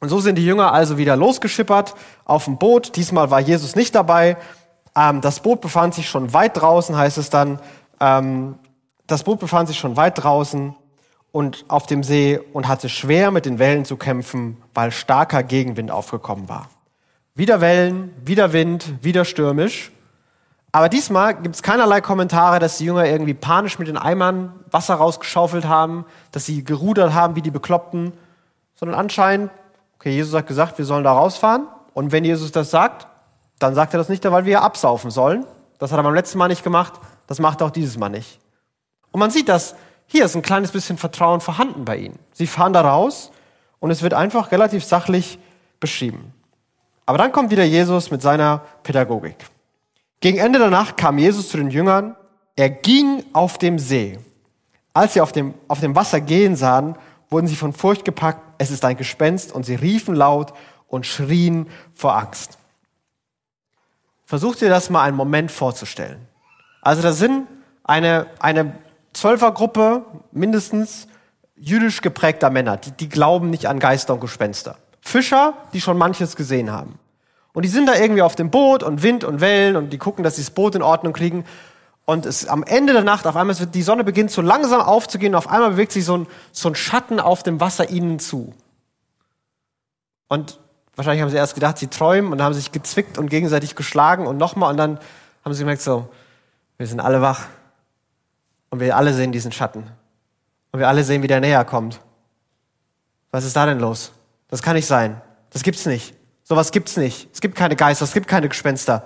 Und 0.00 0.08
so 0.08 0.20
sind 0.20 0.36
die 0.36 0.46
Jünger 0.46 0.72
also 0.72 0.96
wieder 0.96 1.16
losgeschippert 1.16 1.94
auf 2.24 2.46
dem 2.46 2.56
Boot. 2.56 2.96
Diesmal 2.96 3.30
war 3.30 3.40
Jesus 3.40 3.76
nicht 3.76 3.94
dabei. 3.94 4.38
Ähm, 4.96 5.20
das 5.20 5.40
Boot 5.40 5.60
befand 5.60 5.92
sich 5.92 6.08
schon 6.08 6.32
weit 6.32 6.56
draußen, 6.56 6.96
heißt 6.96 7.18
es 7.18 7.28
dann. 7.28 7.60
Ähm, 8.00 8.54
das 9.06 9.22
Boot 9.22 9.38
befand 9.38 9.68
sich 9.68 9.78
schon 9.78 9.98
weit 9.98 10.22
draußen 10.22 10.74
und 11.30 11.66
auf 11.68 11.84
dem 11.84 12.02
See 12.02 12.40
und 12.54 12.68
hatte 12.68 12.88
schwer 12.88 13.30
mit 13.30 13.44
den 13.44 13.58
Wellen 13.58 13.84
zu 13.84 13.98
kämpfen, 13.98 14.56
weil 14.72 14.92
starker 14.92 15.42
Gegenwind 15.42 15.90
aufgekommen 15.90 16.48
war. 16.48 16.70
Wieder 17.34 17.60
Wellen, 17.60 18.14
wieder 18.24 18.54
Wind, 18.54 18.94
wieder 19.02 19.26
stürmisch. 19.26 19.92
Aber 20.72 20.88
diesmal 20.88 21.34
gibt 21.34 21.54
es 21.54 21.62
keinerlei 21.62 22.00
Kommentare, 22.00 22.58
dass 22.58 22.78
die 22.78 22.84
Jünger 22.84 23.06
irgendwie 23.06 23.34
panisch 23.34 23.78
mit 23.78 23.88
den 23.88 23.96
Eimern 23.96 24.52
Wasser 24.70 24.96
rausgeschaufelt 24.96 25.66
haben, 25.66 26.04
dass 26.32 26.44
sie 26.44 26.62
gerudert 26.62 27.14
haben 27.14 27.36
wie 27.36 27.42
die 27.42 27.50
Bekloppten, 27.50 28.12
sondern 28.74 28.98
anscheinend, 28.98 29.50
okay, 29.98 30.10
Jesus 30.10 30.34
hat 30.34 30.46
gesagt, 30.46 30.78
wir 30.78 30.84
sollen 30.84 31.04
da 31.04 31.12
rausfahren. 31.12 31.66
Und 31.94 32.12
wenn 32.12 32.24
Jesus 32.24 32.52
das 32.52 32.70
sagt, 32.70 33.06
dann 33.58 33.74
sagt 33.74 33.94
er 33.94 33.98
das 33.98 34.08
nicht, 34.08 34.24
weil 34.30 34.44
wir 34.44 34.62
absaufen 34.62 35.10
sollen. 35.10 35.46
Das 35.78 35.90
hat 35.90 35.98
er 35.98 36.02
beim 36.02 36.14
letzten 36.14 36.38
Mal 36.38 36.48
nicht 36.48 36.62
gemacht, 36.62 36.94
das 37.26 37.38
macht 37.38 37.60
er 37.60 37.68
auch 37.68 37.70
dieses 37.70 37.96
Mal 37.96 38.08
nicht. 38.08 38.38
Und 39.10 39.20
man 39.20 39.30
sieht, 39.30 39.48
dass 39.48 39.74
hier 40.06 40.24
ist 40.24 40.36
ein 40.36 40.42
kleines 40.42 40.70
bisschen 40.70 40.98
Vertrauen 40.98 41.40
vorhanden 41.40 41.84
bei 41.84 41.96
ihnen. 41.96 42.18
Sie 42.32 42.46
fahren 42.46 42.72
da 42.72 42.82
raus 42.82 43.30
und 43.80 43.90
es 43.90 44.02
wird 44.02 44.14
einfach 44.14 44.52
relativ 44.52 44.84
sachlich 44.84 45.38
beschrieben. 45.80 46.32
Aber 47.06 47.18
dann 47.18 47.32
kommt 47.32 47.50
wieder 47.50 47.64
Jesus 47.64 48.10
mit 48.10 48.22
seiner 48.22 48.62
Pädagogik. 48.82 49.36
Gegen 50.20 50.38
Ende 50.38 50.58
der 50.58 50.70
Nacht 50.70 50.96
kam 50.96 51.18
Jesus 51.18 51.48
zu 51.48 51.56
den 51.56 51.70
Jüngern. 51.70 52.16
Er 52.56 52.70
ging 52.70 53.24
auf 53.32 53.58
dem 53.58 53.78
See. 53.78 54.18
Als 54.92 55.14
sie 55.14 55.20
auf 55.20 55.30
dem, 55.30 55.54
auf 55.68 55.80
dem 55.80 55.94
Wasser 55.94 56.20
gehen 56.20 56.56
sahen, 56.56 56.96
wurden 57.30 57.46
sie 57.46 57.56
von 57.56 57.72
Furcht 57.72 58.04
gepackt. 58.04 58.40
Es 58.58 58.70
ist 58.70 58.84
ein 58.84 58.96
Gespenst 58.96 59.52
und 59.52 59.64
sie 59.64 59.76
riefen 59.76 60.16
laut 60.16 60.54
und 60.88 61.06
schrien 61.06 61.68
vor 61.94 62.16
Angst. 62.16 62.58
Versucht 64.24 64.60
ihr 64.60 64.68
das 64.68 64.90
mal 64.90 65.04
einen 65.04 65.16
Moment 65.16 65.50
vorzustellen. 65.52 66.26
Also 66.82 67.02
da 67.02 67.12
sind 67.12 67.46
eine, 67.84 68.26
eine 68.40 68.74
Zwölfergruppe, 69.12 70.04
mindestens 70.32 71.06
jüdisch 71.56 72.02
geprägter 72.02 72.50
Männer, 72.50 72.76
die, 72.76 72.90
die 72.90 73.08
glauben 73.08 73.50
nicht 73.50 73.66
an 73.66 73.78
Geister 73.78 74.14
und 74.14 74.20
Gespenster. 74.20 74.78
Fischer, 75.00 75.54
die 75.72 75.80
schon 75.80 75.96
manches 75.96 76.36
gesehen 76.36 76.70
haben. 76.70 76.98
Und 77.58 77.64
die 77.64 77.70
sind 77.70 77.88
da 77.88 77.96
irgendwie 77.96 78.22
auf 78.22 78.36
dem 78.36 78.50
Boot 78.52 78.84
und 78.84 79.02
Wind 79.02 79.24
und 79.24 79.40
Wellen 79.40 79.74
und 79.74 79.90
die 79.90 79.98
gucken, 79.98 80.22
dass 80.22 80.36
sie 80.36 80.42
das 80.42 80.52
Boot 80.52 80.76
in 80.76 80.82
Ordnung 80.82 81.12
kriegen. 81.12 81.44
Und 82.04 82.24
es 82.24 82.46
am 82.46 82.62
Ende 82.62 82.92
der 82.92 83.02
Nacht, 83.02 83.26
auf 83.26 83.34
einmal 83.34 83.58
wird 83.58 83.74
die 83.74 83.82
Sonne 83.82 84.04
beginnt 84.04 84.30
so 84.30 84.42
langsam 84.42 84.80
aufzugehen, 84.80 85.34
und 85.34 85.38
auf 85.38 85.48
einmal 85.48 85.70
bewegt 85.70 85.90
sich 85.90 86.04
so 86.04 86.18
ein, 86.18 86.28
so 86.52 86.68
ein 86.68 86.76
Schatten 86.76 87.18
auf 87.18 87.42
dem 87.42 87.58
Wasser 87.58 87.90
ihnen 87.90 88.20
zu. 88.20 88.54
Und 90.28 90.60
wahrscheinlich 90.94 91.20
haben 91.20 91.30
sie 91.30 91.36
erst 91.36 91.56
gedacht, 91.56 91.78
sie 91.78 91.88
träumen 91.88 92.30
und 92.30 92.40
haben 92.40 92.54
sich 92.54 92.70
gezwickt 92.70 93.18
und 93.18 93.28
gegenseitig 93.28 93.74
geschlagen 93.74 94.28
und 94.28 94.36
nochmal 94.36 94.70
und 94.70 94.76
dann 94.76 95.00
haben 95.44 95.52
sie 95.52 95.62
gemerkt, 95.62 95.82
so, 95.82 96.08
wir 96.76 96.86
sind 96.86 97.00
alle 97.00 97.22
wach 97.22 97.46
und 98.70 98.78
wir 98.78 98.96
alle 98.96 99.12
sehen 99.12 99.32
diesen 99.32 99.50
Schatten 99.50 99.82
und 100.70 100.78
wir 100.78 100.86
alle 100.86 101.02
sehen, 101.02 101.24
wie 101.24 101.26
der 101.26 101.40
näher 101.40 101.64
kommt. 101.64 101.98
Was 103.32 103.44
ist 103.44 103.56
da 103.56 103.66
denn 103.66 103.80
los? 103.80 104.12
Das 104.46 104.62
kann 104.62 104.76
nicht 104.76 104.86
sein. 104.86 105.20
Das 105.50 105.64
gibt's 105.64 105.84
nicht. 105.84 106.14
Sowas 106.48 106.72
gibt's 106.72 106.96
nicht. 106.96 107.28
Es 107.30 107.42
gibt 107.42 107.56
keine 107.56 107.76
Geister, 107.76 108.04
es 108.04 108.14
gibt 108.14 108.26
keine 108.26 108.48
Gespenster. 108.48 109.02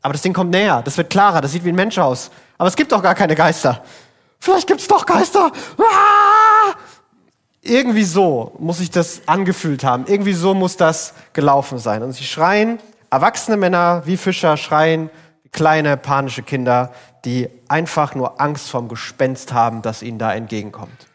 Aber 0.00 0.14
das 0.14 0.22
Ding 0.22 0.32
kommt 0.32 0.50
näher, 0.50 0.82
das 0.82 0.96
wird 0.96 1.10
klarer, 1.10 1.40
das 1.40 1.52
sieht 1.52 1.62
wie 1.62 1.68
ein 1.68 1.76
Mensch 1.76 1.96
aus. 1.96 2.32
Aber 2.58 2.68
es 2.68 2.74
gibt 2.74 2.90
doch 2.90 3.00
gar 3.00 3.14
keine 3.14 3.36
Geister. 3.36 3.84
Vielleicht 4.40 4.66
gibt's 4.66 4.88
doch 4.88 5.06
Geister. 5.06 5.52
Ah! 5.78 6.74
Irgendwie 7.60 8.02
so 8.02 8.56
muss 8.58 8.78
sich 8.78 8.90
das 8.90 9.22
angefühlt 9.26 9.84
haben. 9.84 10.06
Irgendwie 10.08 10.32
so 10.32 10.54
muss 10.54 10.76
das 10.76 11.14
gelaufen 11.32 11.78
sein. 11.78 12.02
Und 12.02 12.14
sie 12.14 12.24
schreien, 12.24 12.80
erwachsene 13.10 13.56
Männer 13.56 14.02
wie 14.04 14.16
Fischer 14.16 14.56
schreien, 14.56 15.08
kleine 15.52 15.96
panische 15.96 16.42
Kinder, 16.42 16.90
die 17.24 17.48
einfach 17.68 18.16
nur 18.16 18.40
Angst 18.40 18.68
vorm 18.68 18.88
Gespenst 18.88 19.52
haben, 19.52 19.82
das 19.82 20.02
ihnen 20.02 20.18
da 20.18 20.34
entgegenkommt. 20.34 21.06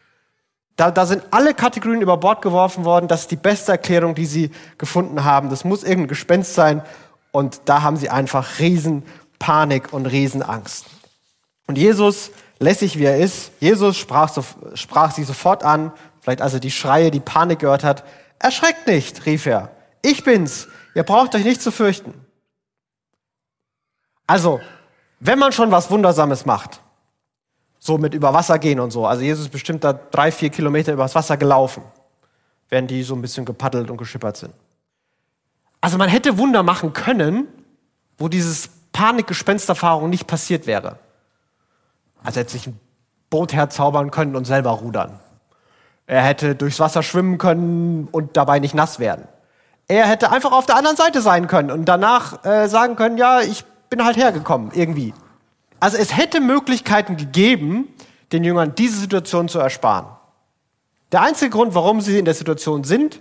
Da, 0.78 0.92
da 0.92 1.06
sind 1.06 1.24
alle 1.32 1.54
Kategorien 1.54 2.02
über 2.02 2.16
Bord 2.16 2.40
geworfen 2.40 2.84
worden. 2.84 3.08
Das 3.08 3.22
ist 3.22 3.32
die 3.32 3.36
beste 3.36 3.72
Erklärung, 3.72 4.14
die 4.14 4.26
sie 4.26 4.52
gefunden 4.78 5.24
haben. 5.24 5.50
Das 5.50 5.64
muss 5.64 5.82
irgendein 5.82 6.06
Gespenst 6.06 6.54
sein. 6.54 6.82
Und 7.32 7.62
da 7.64 7.82
haben 7.82 7.96
sie 7.96 8.10
einfach 8.10 8.60
Riesenpanik 8.60 9.92
und 9.92 10.06
Riesenangst. 10.06 10.86
Und 11.66 11.78
Jesus, 11.78 12.30
lässig 12.60 12.96
wie 12.96 13.06
er 13.06 13.18
ist, 13.18 13.50
Jesus 13.58 13.96
sprach, 13.96 14.28
so, 14.28 14.44
sprach 14.74 15.10
sie 15.10 15.24
sofort 15.24 15.64
an, 15.64 15.92
vielleicht 16.20 16.42
als 16.42 16.54
er 16.54 16.60
die 16.60 16.70
Schreie, 16.70 17.10
die 17.10 17.18
Panik 17.18 17.58
gehört 17.58 17.82
hat. 17.82 18.04
Erschreckt 18.38 18.86
nicht, 18.86 19.26
rief 19.26 19.46
er. 19.46 19.72
Ich 20.00 20.22
bin's. 20.22 20.68
Ihr 20.94 21.02
braucht 21.02 21.34
euch 21.34 21.44
nicht 21.44 21.60
zu 21.60 21.72
fürchten. 21.72 22.14
Also, 24.28 24.60
wenn 25.18 25.40
man 25.40 25.50
schon 25.50 25.72
was 25.72 25.90
Wundersames 25.90 26.46
macht, 26.46 26.80
so 27.78 27.98
mit 27.98 28.14
über 28.14 28.34
Wasser 28.34 28.58
gehen 28.58 28.80
und 28.80 28.90
so. 28.90 29.06
Also 29.06 29.22
Jesus 29.22 29.46
ist 29.46 29.52
bestimmt 29.52 29.84
da 29.84 29.92
drei, 29.92 30.32
vier 30.32 30.50
Kilometer 30.50 30.92
übers 30.92 31.14
Wasser 31.14 31.36
gelaufen, 31.36 31.82
während 32.68 32.90
die 32.90 33.02
so 33.02 33.14
ein 33.14 33.22
bisschen 33.22 33.44
gepaddelt 33.44 33.90
und 33.90 33.96
geschippert 33.96 34.36
sind. 34.36 34.52
Also 35.80 35.96
man 35.96 36.08
hätte 36.08 36.38
Wunder 36.38 36.62
machen 36.62 36.92
können, 36.92 37.46
wo 38.18 38.28
dieses 38.28 38.70
Panikgespensterfahrung 38.92 40.10
nicht 40.10 40.26
passiert 40.26 40.66
wäre. 40.66 40.98
Also 42.24 42.40
hätte 42.40 42.50
sich 42.50 42.66
ein 42.66 42.80
Boot 43.30 43.52
herzaubern 43.52 44.10
können 44.10 44.34
und 44.34 44.44
selber 44.44 44.70
rudern. 44.70 45.20
Er 46.06 46.22
hätte 46.22 46.54
durchs 46.54 46.80
Wasser 46.80 47.02
schwimmen 47.02 47.38
können 47.38 48.08
und 48.10 48.36
dabei 48.36 48.58
nicht 48.58 48.74
nass 48.74 48.98
werden. 48.98 49.28
Er 49.86 50.06
hätte 50.06 50.30
einfach 50.30 50.52
auf 50.52 50.66
der 50.66 50.76
anderen 50.76 50.96
Seite 50.96 51.20
sein 51.20 51.46
können 51.46 51.70
und 51.70 51.84
danach 51.84 52.44
äh, 52.44 52.68
sagen 52.68 52.96
können, 52.96 53.18
ja, 53.18 53.40
ich 53.40 53.64
bin 53.88 54.04
halt 54.04 54.16
hergekommen, 54.16 54.70
irgendwie. 54.74 55.14
Also 55.80 55.96
es 55.96 56.16
hätte 56.16 56.40
Möglichkeiten 56.40 57.16
gegeben, 57.16 57.88
den 58.32 58.44
Jüngern 58.44 58.74
diese 58.74 58.98
Situation 58.98 59.48
zu 59.48 59.58
ersparen. 59.58 60.06
Der 61.12 61.22
einzige 61.22 61.50
Grund, 61.50 61.74
warum 61.74 62.00
sie 62.00 62.18
in 62.18 62.24
der 62.24 62.34
Situation 62.34 62.84
sind, 62.84 63.20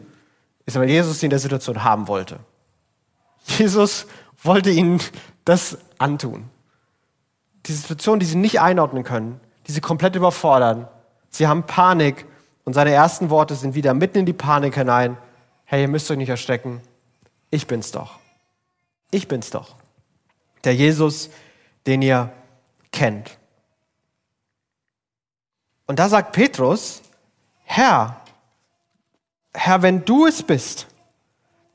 ist, 0.65 0.77
weil 0.77 0.89
Jesus 0.89 1.19
sie 1.19 1.27
in 1.27 1.29
der 1.29 1.39
Situation 1.39 1.83
haben 1.83 2.07
wollte. 2.07 2.39
Jesus 3.45 4.07
wollte 4.43 4.69
ihnen 4.69 4.99
das 5.45 5.77
antun. 5.97 6.49
Die 7.65 7.73
Situation, 7.73 8.19
die 8.19 8.25
sie 8.25 8.35
nicht 8.35 8.59
einordnen 8.59 9.03
können, 9.03 9.39
die 9.67 9.71
sie 9.71 9.81
komplett 9.81 10.15
überfordern. 10.15 10.87
Sie 11.29 11.47
haben 11.47 11.63
Panik 11.63 12.25
und 12.65 12.73
seine 12.73 12.91
ersten 12.91 13.29
Worte 13.29 13.55
sind 13.55 13.75
wieder 13.75 13.93
mitten 13.93 14.19
in 14.19 14.25
die 14.25 14.33
Panik 14.33 14.75
hinein. 14.75 15.17
Hey, 15.63 15.81
ihr 15.83 15.87
müsst 15.87 16.09
euch 16.11 16.17
nicht 16.17 16.29
erschrecken. 16.29 16.81
Ich 17.49 17.67
bin's 17.67 17.91
doch. 17.91 18.19
Ich 19.11 19.27
bin's 19.27 19.49
doch. 19.49 19.75
Der 20.63 20.75
Jesus, 20.75 21.29
den 21.85 22.01
ihr 22.01 22.31
kennt. 22.97 23.37
Und 25.85 25.99
da 25.99 26.09
sagt 26.09 26.31
Petrus, 26.31 27.03
Herr, 27.63 28.21
Herr, 29.53 29.83
wenn 29.83 30.03
du 30.03 30.25
es 30.25 30.41
bist, 30.41 30.87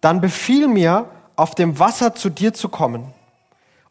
dann 0.00 0.20
befiehl 0.20 0.66
mir, 0.66 1.08
auf 1.36 1.54
dem 1.54 1.78
Wasser 1.78 2.14
zu 2.14 2.28
dir 2.28 2.52
zu 2.52 2.68
kommen. 2.68 3.14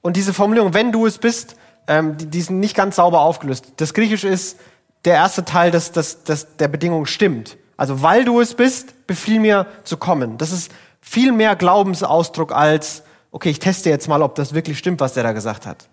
Und 0.01 0.15
diese 0.15 0.33
Formulierung, 0.33 0.73
wenn 0.73 0.91
du 0.91 1.05
es 1.05 1.17
bist, 1.17 1.55
ähm, 1.87 2.17
die, 2.17 2.27
die 2.27 2.41
sind 2.41 2.59
nicht 2.59 2.75
ganz 2.75 2.97
sauber 2.97 3.21
aufgelöst. 3.21 3.73
Das 3.77 3.93
Griechische 3.93 4.27
ist, 4.27 4.59
der 5.05 5.15
erste 5.15 5.43
Teil 5.43 5.71
des, 5.71 5.91
des, 5.91 6.23
des, 6.23 6.57
der 6.57 6.67
Bedingung 6.67 7.05
stimmt. 7.07 7.57
Also, 7.77 8.03
weil 8.03 8.25
du 8.25 8.39
es 8.41 8.53
bist, 8.53 9.07
befiehl 9.07 9.39
mir 9.39 9.65
zu 9.83 9.97
kommen. 9.97 10.37
Das 10.37 10.51
ist 10.51 10.71
viel 11.01 11.31
mehr 11.31 11.55
Glaubensausdruck 11.55 12.51
als, 12.51 13.03
okay, 13.31 13.49
ich 13.49 13.59
teste 13.59 13.89
jetzt 13.89 14.07
mal, 14.07 14.21
ob 14.21 14.35
das 14.35 14.53
wirklich 14.53 14.77
stimmt, 14.77 14.99
was 14.99 15.13
der 15.13 15.23
da 15.23 15.31
gesagt 15.31 15.65
hat. 15.65 15.87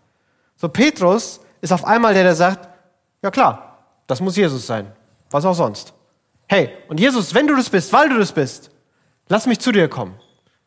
So, 0.59 0.69
Petrus 0.69 1.41
ist 1.61 1.73
auf 1.73 1.85
einmal 1.85 2.13
der, 2.13 2.25
der 2.25 2.35
sagt, 2.35 2.69
ja 3.23 3.31
klar, 3.31 3.79
das 4.07 4.21
muss 4.21 4.37
Jesus 4.37 4.67
sein. 4.67 4.93
Was 5.31 5.45
auch 5.45 5.55
sonst. 5.55 5.95
Hey, 6.49 6.71
und 6.89 6.99
Jesus, 6.99 7.33
wenn 7.33 7.47
du 7.47 7.55
das 7.55 7.71
bist, 7.71 7.93
weil 7.93 8.09
du 8.09 8.19
das 8.19 8.33
bist, 8.33 8.71
lass 9.29 9.47
mich 9.47 9.61
zu 9.61 9.71
dir 9.71 9.89
kommen. 9.89 10.15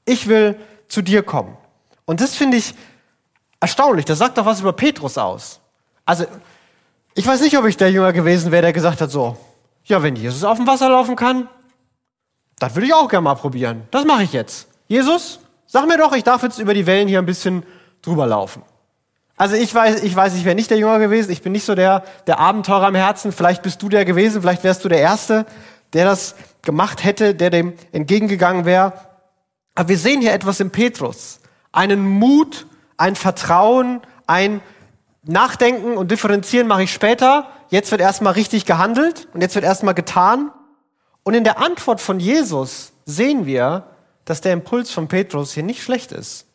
Ich 0.05 0.27
will 0.27 0.57
zu 0.87 1.01
dir 1.01 1.23
kommen. 1.23 1.57
Und 2.05 2.21
das 2.21 2.35
finde 2.35 2.57
ich 2.57 2.73
erstaunlich. 3.59 4.05
Das 4.05 4.19
sagt 4.19 4.37
doch 4.37 4.45
was 4.45 4.61
über 4.61 4.73
Petrus 4.73 5.17
aus. 5.17 5.59
Also, 6.05 6.25
ich 7.13 7.27
weiß 7.27 7.41
nicht, 7.41 7.57
ob 7.57 7.65
ich 7.65 7.77
der 7.77 7.91
Jünger 7.91 8.13
gewesen 8.13 8.51
wäre, 8.51 8.61
der 8.61 8.73
gesagt 8.73 9.01
hat 9.01 9.11
so, 9.11 9.35
ja, 9.83 10.01
wenn 10.01 10.15
Jesus 10.15 10.43
auf 10.43 10.57
dem 10.57 10.67
Wasser 10.67 10.89
laufen 10.89 11.15
kann, 11.15 11.49
das 12.59 12.75
würde 12.75 12.87
ich 12.87 12.93
auch 12.93 13.09
gerne 13.09 13.23
mal 13.23 13.35
probieren. 13.35 13.83
Das 13.91 14.05
mache 14.05 14.23
ich 14.23 14.33
jetzt. 14.33 14.67
Jesus, 14.87 15.39
sag 15.65 15.87
mir 15.87 15.97
doch, 15.97 16.13
ich 16.13 16.23
darf 16.23 16.43
jetzt 16.43 16.59
über 16.59 16.73
die 16.73 16.85
Wellen 16.85 17.07
hier 17.07 17.19
ein 17.19 17.25
bisschen 17.25 17.63
drüber 18.01 18.27
laufen. 18.27 18.63
Also 19.41 19.55
ich 19.55 19.73
weiß, 19.73 20.03
ich 20.03 20.15
weiß, 20.15 20.35
ich 20.35 20.45
wäre 20.45 20.53
nicht 20.53 20.69
der 20.69 20.77
Jünger 20.77 20.99
gewesen. 20.99 21.31
Ich 21.31 21.41
bin 21.41 21.51
nicht 21.51 21.65
so 21.65 21.73
der, 21.73 22.03
der 22.27 22.37
Abenteurer 22.37 22.89
im 22.89 22.93
Herzen. 22.93 23.31
Vielleicht 23.31 23.63
bist 23.63 23.81
du 23.81 23.89
der 23.89 24.05
gewesen. 24.05 24.39
Vielleicht 24.39 24.63
wärst 24.63 24.85
du 24.85 24.87
der 24.87 24.99
Erste, 24.99 25.47
der 25.93 26.05
das 26.05 26.35
gemacht 26.61 27.03
hätte, 27.03 27.33
der 27.33 27.49
dem 27.49 27.73
entgegengegangen 27.91 28.65
wäre. 28.65 28.93
Aber 29.73 29.89
wir 29.89 29.97
sehen 29.97 30.21
hier 30.21 30.33
etwas 30.33 30.59
im 30.59 30.69
Petrus. 30.69 31.39
Einen 31.71 32.07
Mut, 32.07 32.67
ein 32.97 33.15
Vertrauen, 33.15 34.01
ein 34.27 34.61
Nachdenken 35.23 35.97
und 35.97 36.11
Differenzieren 36.11 36.67
mache 36.67 36.83
ich 36.83 36.93
später. 36.93 37.47
Jetzt 37.69 37.89
wird 37.89 37.99
erstmal 37.99 38.33
richtig 38.33 38.67
gehandelt 38.67 39.27
und 39.33 39.41
jetzt 39.41 39.55
wird 39.55 39.65
erstmal 39.65 39.95
getan. 39.95 40.51
Und 41.23 41.33
in 41.33 41.43
der 41.43 41.57
Antwort 41.57 41.99
von 41.99 42.19
Jesus 42.19 42.93
sehen 43.07 43.47
wir, 43.47 43.87
dass 44.23 44.41
der 44.41 44.53
Impuls 44.53 44.91
von 44.91 45.07
Petrus 45.07 45.51
hier 45.51 45.63
nicht 45.63 45.81
schlecht 45.81 46.11
ist. 46.11 46.45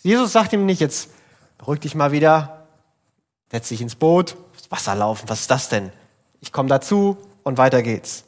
Jesus 0.00 0.32
sagt 0.32 0.54
ihm 0.54 0.64
nicht, 0.64 0.80
jetzt 0.80 1.10
beruhig 1.58 1.80
dich 1.80 1.94
mal 1.94 2.12
wieder, 2.12 2.66
setz 3.50 3.68
dich 3.68 3.80
ins 3.80 3.94
Boot, 3.94 4.36
Wasser 4.74 4.96
laufen, 4.96 5.28
was 5.28 5.42
ist 5.42 5.50
das 5.50 5.68
denn? 5.68 5.92
Ich 6.40 6.50
komme 6.50 6.68
dazu 6.68 7.16
und 7.44 7.58
weiter 7.58 7.80
geht's. 7.82 8.24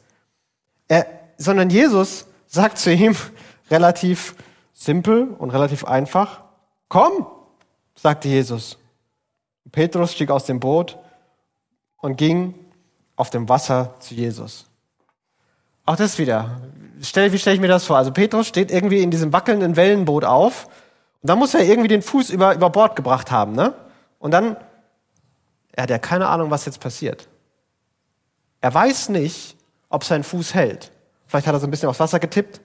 Er, 0.87 1.05
sondern 1.37 1.69
Jesus 1.69 2.25
sagt 2.47 2.77
zu 2.77 2.91
ihm 2.91 3.17
relativ 3.69 4.35
simpel 4.73 5.35
und 5.37 5.49
relativ 5.49 5.83
einfach, 5.83 6.41
komm, 6.87 7.27
sagte 7.95 8.29
Jesus. 8.29 8.77
Petrus 9.73 10.13
stieg 10.13 10.31
aus 10.31 10.45
dem 10.45 10.61
Boot 10.61 10.97
und 11.97 12.15
ging 12.15 12.53
auf 13.17 13.29
dem 13.29 13.49
Wasser 13.49 13.95
zu 13.99 14.13
Jesus. 14.15 14.65
Auch 15.85 15.97
das 15.97 16.17
wieder. 16.17 16.61
Stell, 17.01 17.33
wie 17.33 17.39
stelle 17.39 17.55
ich 17.55 17.61
mir 17.61 17.67
das 17.67 17.85
vor? 17.85 17.97
Also 17.97 18.11
Petrus 18.11 18.47
steht 18.47 18.71
irgendwie 18.71 19.01
in 19.01 19.11
diesem 19.11 19.33
wackelnden 19.33 19.75
Wellenboot 19.75 20.23
auf 20.23 20.69
und 21.27 21.31
dann 21.31 21.39
muss 21.39 21.53
er 21.53 21.61
irgendwie 21.65 21.89
den 21.89 22.01
Fuß 22.01 22.29
über, 22.29 22.55
über 22.55 22.69
Bord 22.69 22.95
gebracht 22.95 23.31
haben, 23.31 23.51
ne? 23.51 23.73
Und 24.17 24.31
dann, 24.31 24.55
er 25.73 25.83
hat 25.83 25.89
ja 25.89 25.99
keine 25.99 26.29
Ahnung, 26.29 26.51
was 26.51 26.63
jetzt 26.63 26.79
passiert. 26.79 27.27
Er 28.61 28.73
weiß 28.73 29.09
nicht, 29.09 29.57
ob 29.89 30.05
sein 30.05 30.23
Fuß 30.23 30.53
hält. 30.53 30.89
Vielleicht 31.25 31.45
hat 31.45 31.53
er 31.53 31.59
so 31.59 31.67
ein 31.67 31.69
bisschen 31.69 31.89
aufs 31.89 31.99
Wasser 31.99 32.21
getippt, 32.21 32.61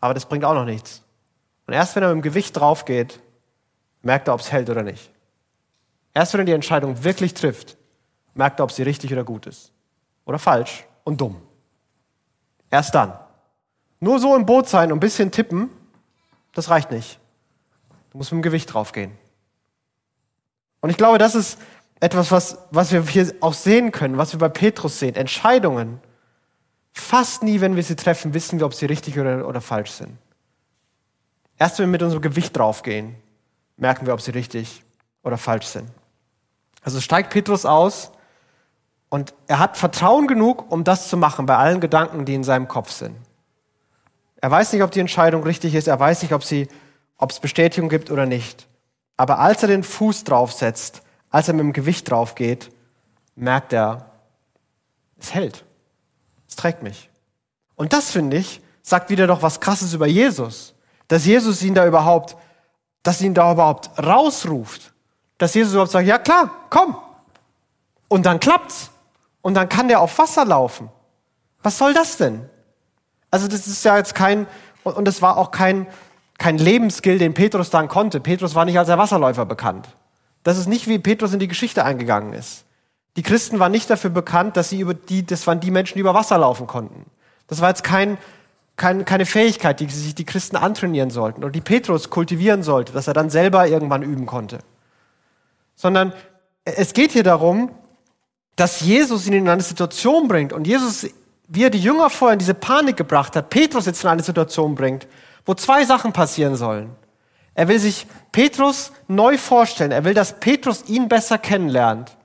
aber 0.00 0.14
das 0.14 0.24
bringt 0.24 0.42
auch 0.42 0.54
noch 0.54 0.64
nichts. 0.64 1.02
Und 1.66 1.74
erst 1.74 1.94
wenn 1.96 2.02
er 2.02 2.14
mit 2.14 2.24
dem 2.24 2.30
Gewicht 2.30 2.56
drauf 2.56 2.86
geht, 2.86 3.20
merkt 4.00 4.28
er, 4.28 4.32
ob 4.32 4.40
es 4.40 4.50
hält 4.50 4.70
oder 4.70 4.82
nicht. 4.82 5.10
Erst 6.14 6.32
wenn 6.32 6.40
er 6.40 6.46
die 6.46 6.52
Entscheidung 6.52 7.04
wirklich 7.04 7.34
trifft, 7.34 7.76
merkt 8.32 8.58
er, 8.58 8.64
ob 8.64 8.72
sie 8.72 8.84
richtig 8.84 9.12
oder 9.12 9.24
gut 9.24 9.44
ist. 9.44 9.70
Oder 10.24 10.38
falsch 10.38 10.86
und 11.04 11.20
dumm. 11.20 11.42
Erst 12.70 12.94
dann. 12.94 13.12
Nur 14.00 14.18
so 14.18 14.34
im 14.34 14.46
Boot 14.46 14.66
sein 14.66 14.90
und 14.92 14.96
ein 14.96 15.00
bisschen 15.00 15.30
tippen, 15.30 15.68
das 16.58 16.70
reicht 16.70 16.90
nicht. 16.90 17.18
Du 18.10 18.18
musst 18.18 18.32
mit 18.32 18.40
dem 18.40 18.42
Gewicht 18.42 18.72
draufgehen. 18.72 19.12
Und 20.80 20.90
ich 20.90 20.96
glaube, 20.96 21.18
das 21.18 21.34
ist 21.34 21.58
etwas, 22.00 22.30
was, 22.30 22.58
was 22.70 22.92
wir 22.92 23.02
hier 23.02 23.32
auch 23.40 23.54
sehen 23.54 23.92
können, 23.92 24.18
was 24.18 24.32
wir 24.32 24.38
bei 24.38 24.48
Petrus 24.48 24.98
sehen. 24.98 25.14
Entscheidungen. 25.14 26.00
Fast 26.92 27.42
nie, 27.42 27.60
wenn 27.60 27.76
wir 27.76 27.82
sie 27.82 27.96
treffen, 27.96 28.34
wissen 28.34 28.58
wir, 28.58 28.66
ob 28.66 28.74
sie 28.74 28.86
richtig 28.86 29.18
oder, 29.18 29.46
oder 29.46 29.60
falsch 29.60 29.92
sind. 29.92 30.18
Erst 31.58 31.78
wenn 31.78 31.86
wir 31.86 31.92
mit 31.92 32.02
unserem 32.02 32.22
Gewicht 32.22 32.56
draufgehen, 32.56 33.14
merken 33.76 34.06
wir, 34.06 34.14
ob 34.14 34.20
sie 34.20 34.32
richtig 34.32 34.82
oder 35.22 35.38
falsch 35.38 35.66
sind. 35.66 35.88
Also 36.82 37.00
steigt 37.00 37.30
Petrus 37.30 37.64
aus 37.64 38.10
und 39.10 39.34
er 39.46 39.58
hat 39.58 39.76
Vertrauen 39.76 40.26
genug, 40.26 40.70
um 40.70 40.84
das 40.84 41.08
zu 41.08 41.16
machen 41.16 41.46
bei 41.46 41.56
allen 41.56 41.80
Gedanken, 41.80 42.24
die 42.24 42.34
in 42.34 42.44
seinem 42.44 42.68
Kopf 42.68 42.90
sind. 42.90 43.16
Er 44.40 44.50
weiß 44.50 44.72
nicht, 44.72 44.82
ob 44.82 44.90
die 44.90 45.00
Entscheidung 45.00 45.42
richtig 45.42 45.74
ist. 45.74 45.88
Er 45.88 45.98
weiß 45.98 46.22
nicht, 46.22 46.32
ob, 46.32 46.44
sie, 46.44 46.68
ob 47.16 47.30
es 47.30 47.40
Bestätigung 47.40 47.88
gibt 47.88 48.10
oder 48.10 48.26
nicht. 48.26 48.68
Aber 49.16 49.40
als 49.40 49.62
er 49.62 49.68
den 49.68 49.82
Fuß 49.82 50.24
draufsetzt, 50.24 51.02
als 51.30 51.48
er 51.48 51.54
mit 51.54 51.64
dem 51.64 51.72
Gewicht 51.72 52.10
drauf 52.10 52.34
geht, 52.34 52.70
merkt 53.34 53.72
er, 53.72 54.10
es 55.18 55.34
hält. 55.34 55.64
Es 56.48 56.56
trägt 56.56 56.82
mich. 56.82 57.10
Und 57.74 57.92
das, 57.92 58.10
finde 58.10 58.36
ich, 58.36 58.60
sagt 58.82 59.10
wieder 59.10 59.26
doch 59.26 59.42
was 59.42 59.60
Krasses 59.60 59.92
über 59.92 60.06
Jesus. 60.06 60.74
Dass 61.08 61.26
Jesus 61.26 61.62
ihn 61.62 61.74
da 61.74 61.86
überhaupt, 61.86 62.36
dass 63.02 63.20
ihn 63.20 63.34
da 63.34 63.52
überhaupt 63.52 63.98
rausruft. 63.98 64.92
Dass 65.38 65.54
Jesus 65.54 65.72
überhaupt 65.72 65.92
sagt, 65.92 66.06
ja 66.06 66.18
klar, 66.18 66.50
komm. 66.70 66.96
Und 68.08 68.24
dann 68.24 68.40
klappt's. 68.40 68.90
Und 69.42 69.54
dann 69.54 69.68
kann 69.68 69.88
der 69.88 70.00
auf 70.00 70.18
Wasser 70.18 70.44
laufen. 70.44 70.90
Was 71.62 71.78
soll 71.78 71.92
das 71.92 72.16
denn? 72.16 72.48
Also 73.30 73.48
das 73.48 73.66
ist 73.66 73.84
ja 73.84 73.96
jetzt 73.96 74.14
kein, 74.14 74.46
und 74.84 75.06
es 75.06 75.22
war 75.22 75.36
auch 75.36 75.50
kein, 75.50 75.86
kein 76.38 76.58
Lebensskill, 76.58 77.18
den 77.18 77.34
Petrus 77.34 77.70
dann 77.70 77.88
konnte. 77.88 78.20
Petrus 78.20 78.54
war 78.54 78.64
nicht 78.64 78.78
als 78.78 78.88
der 78.88 78.98
Wasserläufer 78.98 79.44
bekannt. 79.44 79.88
Das 80.44 80.56
ist 80.56 80.68
nicht, 80.68 80.86
wie 80.86 80.98
Petrus 80.98 81.32
in 81.32 81.40
die 81.40 81.48
Geschichte 81.48 81.84
eingegangen 81.84 82.32
ist. 82.32 82.64
Die 83.16 83.22
Christen 83.22 83.58
waren 83.58 83.72
nicht 83.72 83.90
dafür 83.90 84.10
bekannt, 84.10 84.56
dass 84.56 84.70
sie 84.70 84.80
über 84.80 84.94
die, 84.94 85.26
das 85.26 85.46
waren 85.46 85.60
die 85.60 85.72
Menschen, 85.72 85.94
die 85.94 86.00
über 86.00 86.14
Wasser 86.14 86.38
laufen 86.38 86.66
konnten. 86.66 87.04
Das 87.48 87.60
war 87.60 87.68
jetzt 87.68 87.82
kein, 87.82 88.16
kein, 88.76 89.04
keine 89.04 89.26
Fähigkeit, 89.26 89.80
die 89.80 89.90
sich 89.90 90.14
die 90.14 90.24
Christen 90.24 90.56
antrainieren 90.56 91.10
sollten 91.10 91.42
oder 91.42 91.50
die 91.50 91.60
Petrus 91.60 92.10
kultivieren 92.10 92.62
sollte, 92.62 92.92
dass 92.92 93.08
er 93.08 93.14
dann 93.14 93.28
selber 93.28 93.66
irgendwann 93.66 94.02
üben 94.02 94.24
konnte. 94.24 94.60
Sondern 95.74 96.12
es 96.64 96.92
geht 96.92 97.10
hier 97.10 97.24
darum, 97.24 97.72
dass 98.54 98.80
Jesus 98.80 99.26
ihn 99.26 99.32
in 99.32 99.48
eine 99.48 99.62
Situation 99.62 100.28
bringt 100.28 100.52
und 100.52 100.66
Jesus 100.66 101.08
wie 101.48 101.64
er 101.64 101.70
die 101.70 101.80
Jünger 101.80 102.10
vorher 102.10 102.34
in 102.34 102.38
diese 102.38 102.54
Panik 102.54 102.96
gebracht 102.96 103.34
hat, 103.34 103.50
Petrus 103.50 103.86
jetzt 103.86 104.04
in 104.04 104.10
eine 104.10 104.22
Situation 104.22 104.74
bringt, 104.74 105.08
wo 105.46 105.54
zwei 105.54 105.84
Sachen 105.84 106.12
passieren 106.12 106.56
sollen. 106.56 106.94
Er 107.54 107.66
will 107.68 107.80
sich 107.80 108.06
Petrus 108.30 108.92
neu 109.08 109.38
vorstellen. 109.38 109.90
Er 109.90 110.04
will, 110.04 110.14
dass 110.14 110.38
Petrus 110.38 110.84
ihn 110.88 111.08
besser 111.08 111.38
kennenlernt. 111.38 112.16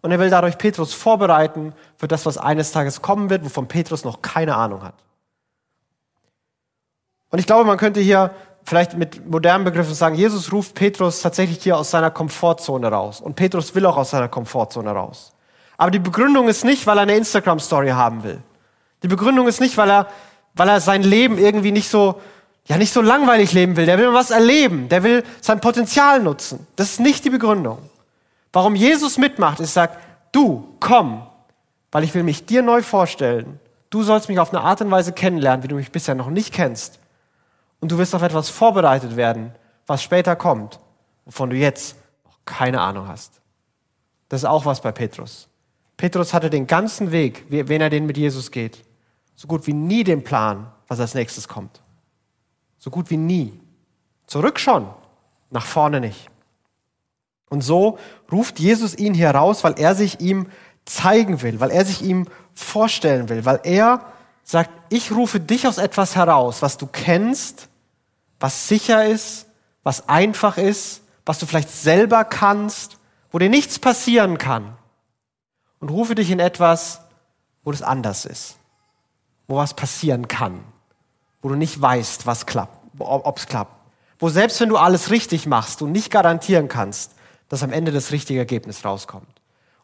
Und 0.00 0.10
er 0.10 0.18
will 0.18 0.30
dadurch 0.30 0.56
Petrus 0.56 0.94
vorbereiten 0.94 1.74
für 1.96 2.08
das, 2.08 2.24
was 2.24 2.38
eines 2.38 2.72
Tages 2.72 3.02
kommen 3.02 3.28
wird, 3.28 3.44
wovon 3.44 3.68
Petrus 3.68 4.02
noch 4.02 4.22
keine 4.22 4.56
Ahnung 4.56 4.82
hat. 4.82 4.94
Und 7.30 7.38
ich 7.38 7.46
glaube, 7.46 7.64
man 7.64 7.76
könnte 7.76 8.00
hier 8.00 8.34
vielleicht 8.64 8.96
mit 8.96 9.28
modernen 9.30 9.64
Begriffen 9.64 9.94
sagen, 9.94 10.16
Jesus 10.16 10.52
ruft 10.52 10.74
Petrus 10.74 11.20
tatsächlich 11.20 11.62
hier 11.62 11.76
aus 11.76 11.90
seiner 11.90 12.10
Komfortzone 12.10 12.88
raus. 12.88 13.20
Und 13.20 13.36
Petrus 13.36 13.74
will 13.74 13.84
auch 13.86 13.98
aus 13.98 14.10
seiner 14.10 14.28
Komfortzone 14.28 14.90
raus. 14.90 15.32
Aber 15.76 15.90
die 15.90 15.98
Begründung 15.98 16.48
ist 16.48 16.64
nicht, 16.64 16.86
weil 16.86 16.98
er 16.98 17.02
eine 17.02 17.14
Instagram-Story 17.14 17.90
haben 17.90 18.24
will. 18.24 18.42
Die 19.02 19.08
Begründung 19.08 19.48
ist 19.48 19.60
nicht, 19.60 19.76
weil 19.76 19.90
er, 19.90 20.06
weil 20.54 20.68
er 20.68 20.80
sein 20.80 21.02
Leben 21.02 21.38
irgendwie 21.38 21.72
nicht 21.72 21.88
so, 21.88 22.20
ja, 22.66 22.76
nicht 22.76 22.92
so 22.92 23.00
langweilig 23.00 23.52
leben 23.52 23.76
will. 23.76 23.86
Der 23.86 23.98
will 23.98 24.12
was 24.12 24.30
erleben. 24.30 24.88
Der 24.88 25.02
will 25.02 25.24
sein 25.40 25.60
Potenzial 25.60 26.20
nutzen. 26.22 26.66
Das 26.76 26.90
ist 26.90 27.00
nicht 27.00 27.24
die 27.24 27.30
Begründung. 27.30 27.78
Warum 28.52 28.74
Jesus 28.74 29.18
mitmacht, 29.18 29.60
ist, 29.60 29.74
sagt, 29.74 29.98
du, 30.32 30.76
komm, 30.80 31.26
weil 31.92 32.04
ich 32.04 32.14
will 32.14 32.22
mich 32.22 32.46
dir 32.46 32.62
neu 32.62 32.82
vorstellen. 32.82 33.58
Du 33.90 34.02
sollst 34.02 34.28
mich 34.28 34.38
auf 34.38 34.52
eine 34.52 34.62
Art 34.62 34.80
und 34.80 34.90
Weise 34.90 35.12
kennenlernen, 35.12 35.62
wie 35.62 35.68
du 35.68 35.76
mich 35.76 35.90
bisher 35.90 36.14
noch 36.14 36.30
nicht 36.30 36.52
kennst. 36.52 37.00
Und 37.80 37.90
du 37.90 37.98
wirst 37.98 38.14
auf 38.14 38.22
etwas 38.22 38.50
vorbereitet 38.50 39.16
werden, 39.16 39.52
was 39.86 40.02
später 40.02 40.36
kommt, 40.36 40.78
wovon 41.24 41.50
du 41.50 41.56
jetzt 41.56 41.96
noch 42.24 42.38
keine 42.44 42.80
Ahnung 42.80 43.08
hast. 43.08 43.40
Das 44.28 44.42
ist 44.42 44.48
auch 44.48 44.64
was 44.64 44.80
bei 44.80 44.92
Petrus. 44.92 45.48
Petrus 45.96 46.32
hatte 46.32 46.50
den 46.50 46.66
ganzen 46.66 47.10
Weg, 47.10 47.44
wenn 47.48 47.80
er 47.80 47.90
den 47.90 48.06
mit 48.06 48.16
Jesus 48.16 48.50
geht, 48.50 48.84
so 49.40 49.48
gut 49.48 49.66
wie 49.66 49.72
nie 49.72 50.04
den 50.04 50.22
Plan, 50.22 50.70
was 50.86 51.00
als 51.00 51.14
nächstes 51.14 51.48
kommt. 51.48 51.80
So 52.78 52.90
gut 52.90 53.08
wie 53.08 53.16
nie. 53.16 53.58
Zurück 54.26 54.60
schon, 54.60 54.86
nach 55.48 55.64
vorne 55.64 55.98
nicht. 55.98 56.28
Und 57.48 57.62
so 57.62 57.98
ruft 58.30 58.60
Jesus 58.60 58.94
ihn 58.94 59.14
hier 59.14 59.30
raus, 59.30 59.64
weil 59.64 59.78
er 59.78 59.94
sich 59.94 60.20
ihm 60.20 60.50
zeigen 60.84 61.40
will, 61.40 61.58
weil 61.58 61.70
er 61.70 61.86
sich 61.86 62.02
ihm 62.02 62.26
vorstellen 62.52 63.30
will, 63.30 63.46
weil 63.46 63.60
er 63.62 64.04
sagt, 64.44 64.68
ich 64.90 65.10
rufe 65.10 65.40
dich 65.40 65.66
aus 65.66 65.78
etwas 65.78 66.16
heraus, 66.16 66.60
was 66.60 66.76
du 66.76 66.86
kennst, 66.86 67.70
was 68.40 68.68
sicher 68.68 69.06
ist, 69.06 69.46
was 69.82 70.06
einfach 70.06 70.58
ist, 70.58 71.00
was 71.24 71.38
du 71.38 71.46
vielleicht 71.46 71.70
selber 71.70 72.24
kannst, 72.24 72.98
wo 73.30 73.38
dir 73.38 73.48
nichts 73.48 73.78
passieren 73.78 74.36
kann. 74.36 74.76
Und 75.78 75.88
rufe 75.88 76.14
dich 76.14 76.30
in 76.30 76.40
etwas, 76.40 77.00
wo 77.64 77.72
das 77.72 77.80
anders 77.80 78.26
ist 78.26 78.59
wo 79.50 79.56
was 79.56 79.74
passieren 79.74 80.28
kann, 80.28 80.60
wo 81.42 81.48
du 81.48 81.56
nicht 81.56 81.80
weißt, 81.80 82.26
was 82.26 82.46
klappt, 82.46 82.78
ob 82.98 83.36
es 83.36 83.46
klappt. 83.46 83.74
Wo 84.18 84.28
selbst 84.28 84.60
wenn 84.60 84.68
du 84.68 84.76
alles 84.76 85.10
richtig 85.10 85.46
machst, 85.46 85.80
du 85.80 85.86
nicht 85.86 86.10
garantieren 86.10 86.68
kannst, 86.68 87.14
dass 87.48 87.62
am 87.62 87.72
Ende 87.72 87.90
das 87.90 88.12
richtige 88.12 88.38
Ergebnis 88.38 88.84
rauskommt. 88.84 89.28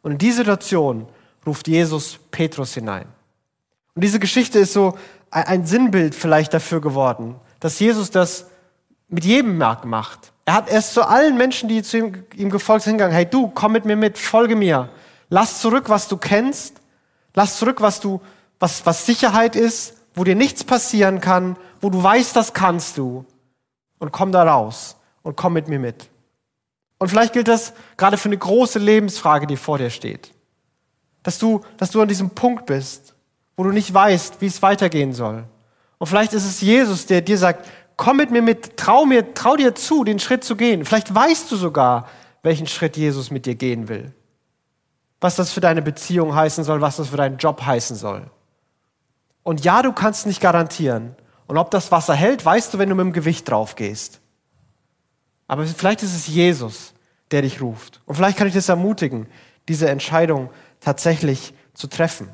Und 0.02 0.12
in 0.12 0.18
die 0.18 0.30
Situation 0.30 1.08
ruft 1.44 1.66
Jesus 1.66 2.18
Petrus 2.30 2.74
hinein. 2.74 3.06
Und 3.94 4.04
diese 4.04 4.20
Geschichte 4.20 4.58
ist 4.58 4.72
so 4.72 4.96
ein 5.30 5.66
Sinnbild 5.66 6.14
vielleicht 6.14 6.54
dafür 6.54 6.80
geworden, 6.80 7.34
dass 7.58 7.80
Jesus 7.80 8.10
das 8.10 8.46
mit 9.08 9.24
jedem 9.24 9.58
gemacht. 9.58 10.32
Er 10.44 10.54
hat 10.54 10.70
erst 10.70 10.94
zu 10.94 11.02
allen 11.02 11.36
Menschen, 11.36 11.68
die 11.68 11.82
zu 11.82 11.98
ihm, 11.98 12.24
ihm 12.36 12.50
gefolgt 12.50 12.84
sind, 12.84 12.92
hingegangen, 12.92 13.16
hey 13.16 13.26
du, 13.26 13.48
komm 13.48 13.72
mit 13.72 13.84
mir 13.84 13.96
mit, 13.96 14.16
folge 14.16 14.54
mir. 14.54 14.90
Lass 15.28 15.60
zurück, 15.60 15.88
was 15.88 16.06
du 16.06 16.16
kennst. 16.16 16.80
Lass 17.34 17.58
zurück, 17.58 17.80
was 17.80 17.98
du, 18.00 18.20
was, 18.58 18.86
was 18.86 19.06
Sicherheit 19.06 19.56
ist, 19.56 19.94
wo 20.14 20.24
dir 20.24 20.34
nichts 20.34 20.64
passieren 20.64 21.20
kann, 21.20 21.56
wo 21.80 21.90
du 21.90 22.02
weißt, 22.02 22.34
das 22.34 22.52
kannst 22.52 22.98
du. 22.98 23.24
Und 23.98 24.12
komm 24.12 24.32
da 24.32 24.44
raus 24.44 24.96
und 25.22 25.36
komm 25.36 25.54
mit 25.54 25.68
mir 25.68 25.78
mit. 25.78 26.08
Und 26.98 27.08
vielleicht 27.08 27.32
gilt 27.32 27.48
das 27.48 27.72
gerade 27.96 28.16
für 28.16 28.28
eine 28.28 28.38
große 28.38 28.78
Lebensfrage, 28.78 29.46
die 29.46 29.56
vor 29.56 29.78
dir 29.78 29.90
steht. 29.90 30.32
Dass 31.22 31.38
du, 31.38 31.60
dass 31.76 31.90
du 31.90 32.00
an 32.00 32.08
diesem 32.08 32.30
Punkt 32.30 32.66
bist, 32.66 33.14
wo 33.56 33.64
du 33.64 33.70
nicht 33.70 33.92
weißt, 33.92 34.40
wie 34.40 34.46
es 34.46 34.62
weitergehen 34.62 35.12
soll. 35.12 35.44
Und 35.98 36.06
vielleicht 36.06 36.32
ist 36.32 36.44
es 36.44 36.60
Jesus, 36.60 37.06
der 37.06 37.22
dir 37.22 37.38
sagt, 37.38 37.66
komm 37.96 38.18
mit 38.18 38.30
mir 38.30 38.42
mit, 38.42 38.76
trau 38.76 39.04
mir, 39.06 39.34
trau 39.34 39.56
dir 39.56 39.74
zu, 39.74 40.04
den 40.04 40.18
Schritt 40.18 40.44
zu 40.44 40.56
gehen. 40.56 40.84
Vielleicht 40.84 41.14
weißt 41.14 41.50
du 41.50 41.56
sogar, 41.56 42.08
welchen 42.42 42.66
Schritt 42.66 42.96
Jesus 42.96 43.30
mit 43.30 43.46
dir 43.46 43.54
gehen 43.54 43.88
will. 43.88 44.12
Was 45.20 45.36
das 45.36 45.52
für 45.52 45.60
deine 45.60 45.82
Beziehung 45.82 46.34
heißen 46.34 46.64
soll, 46.64 46.80
was 46.80 46.96
das 46.96 47.08
für 47.08 47.16
deinen 47.16 47.38
Job 47.38 47.62
heißen 47.62 47.96
soll. 47.96 48.30
Und 49.46 49.64
ja, 49.64 49.80
du 49.82 49.92
kannst 49.92 50.26
nicht 50.26 50.40
garantieren. 50.40 51.14
Und 51.46 51.56
ob 51.56 51.70
das 51.70 51.92
Wasser 51.92 52.14
hält, 52.14 52.44
weißt 52.44 52.74
du, 52.74 52.78
wenn 52.78 52.88
du 52.88 52.96
mit 52.96 53.04
dem 53.04 53.12
Gewicht 53.12 53.48
drauf 53.48 53.76
gehst. 53.76 54.18
Aber 55.46 55.64
vielleicht 55.64 56.02
ist 56.02 56.16
es 56.16 56.26
Jesus, 56.26 56.94
der 57.30 57.42
dich 57.42 57.62
ruft. 57.62 58.00
Und 58.06 58.16
vielleicht 58.16 58.36
kann 58.36 58.48
ich 58.48 58.54
das 58.54 58.68
ermutigen, 58.68 59.28
diese 59.68 59.88
Entscheidung 59.88 60.50
tatsächlich 60.80 61.54
zu 61.74 61.86
treffen. 61.86 62.28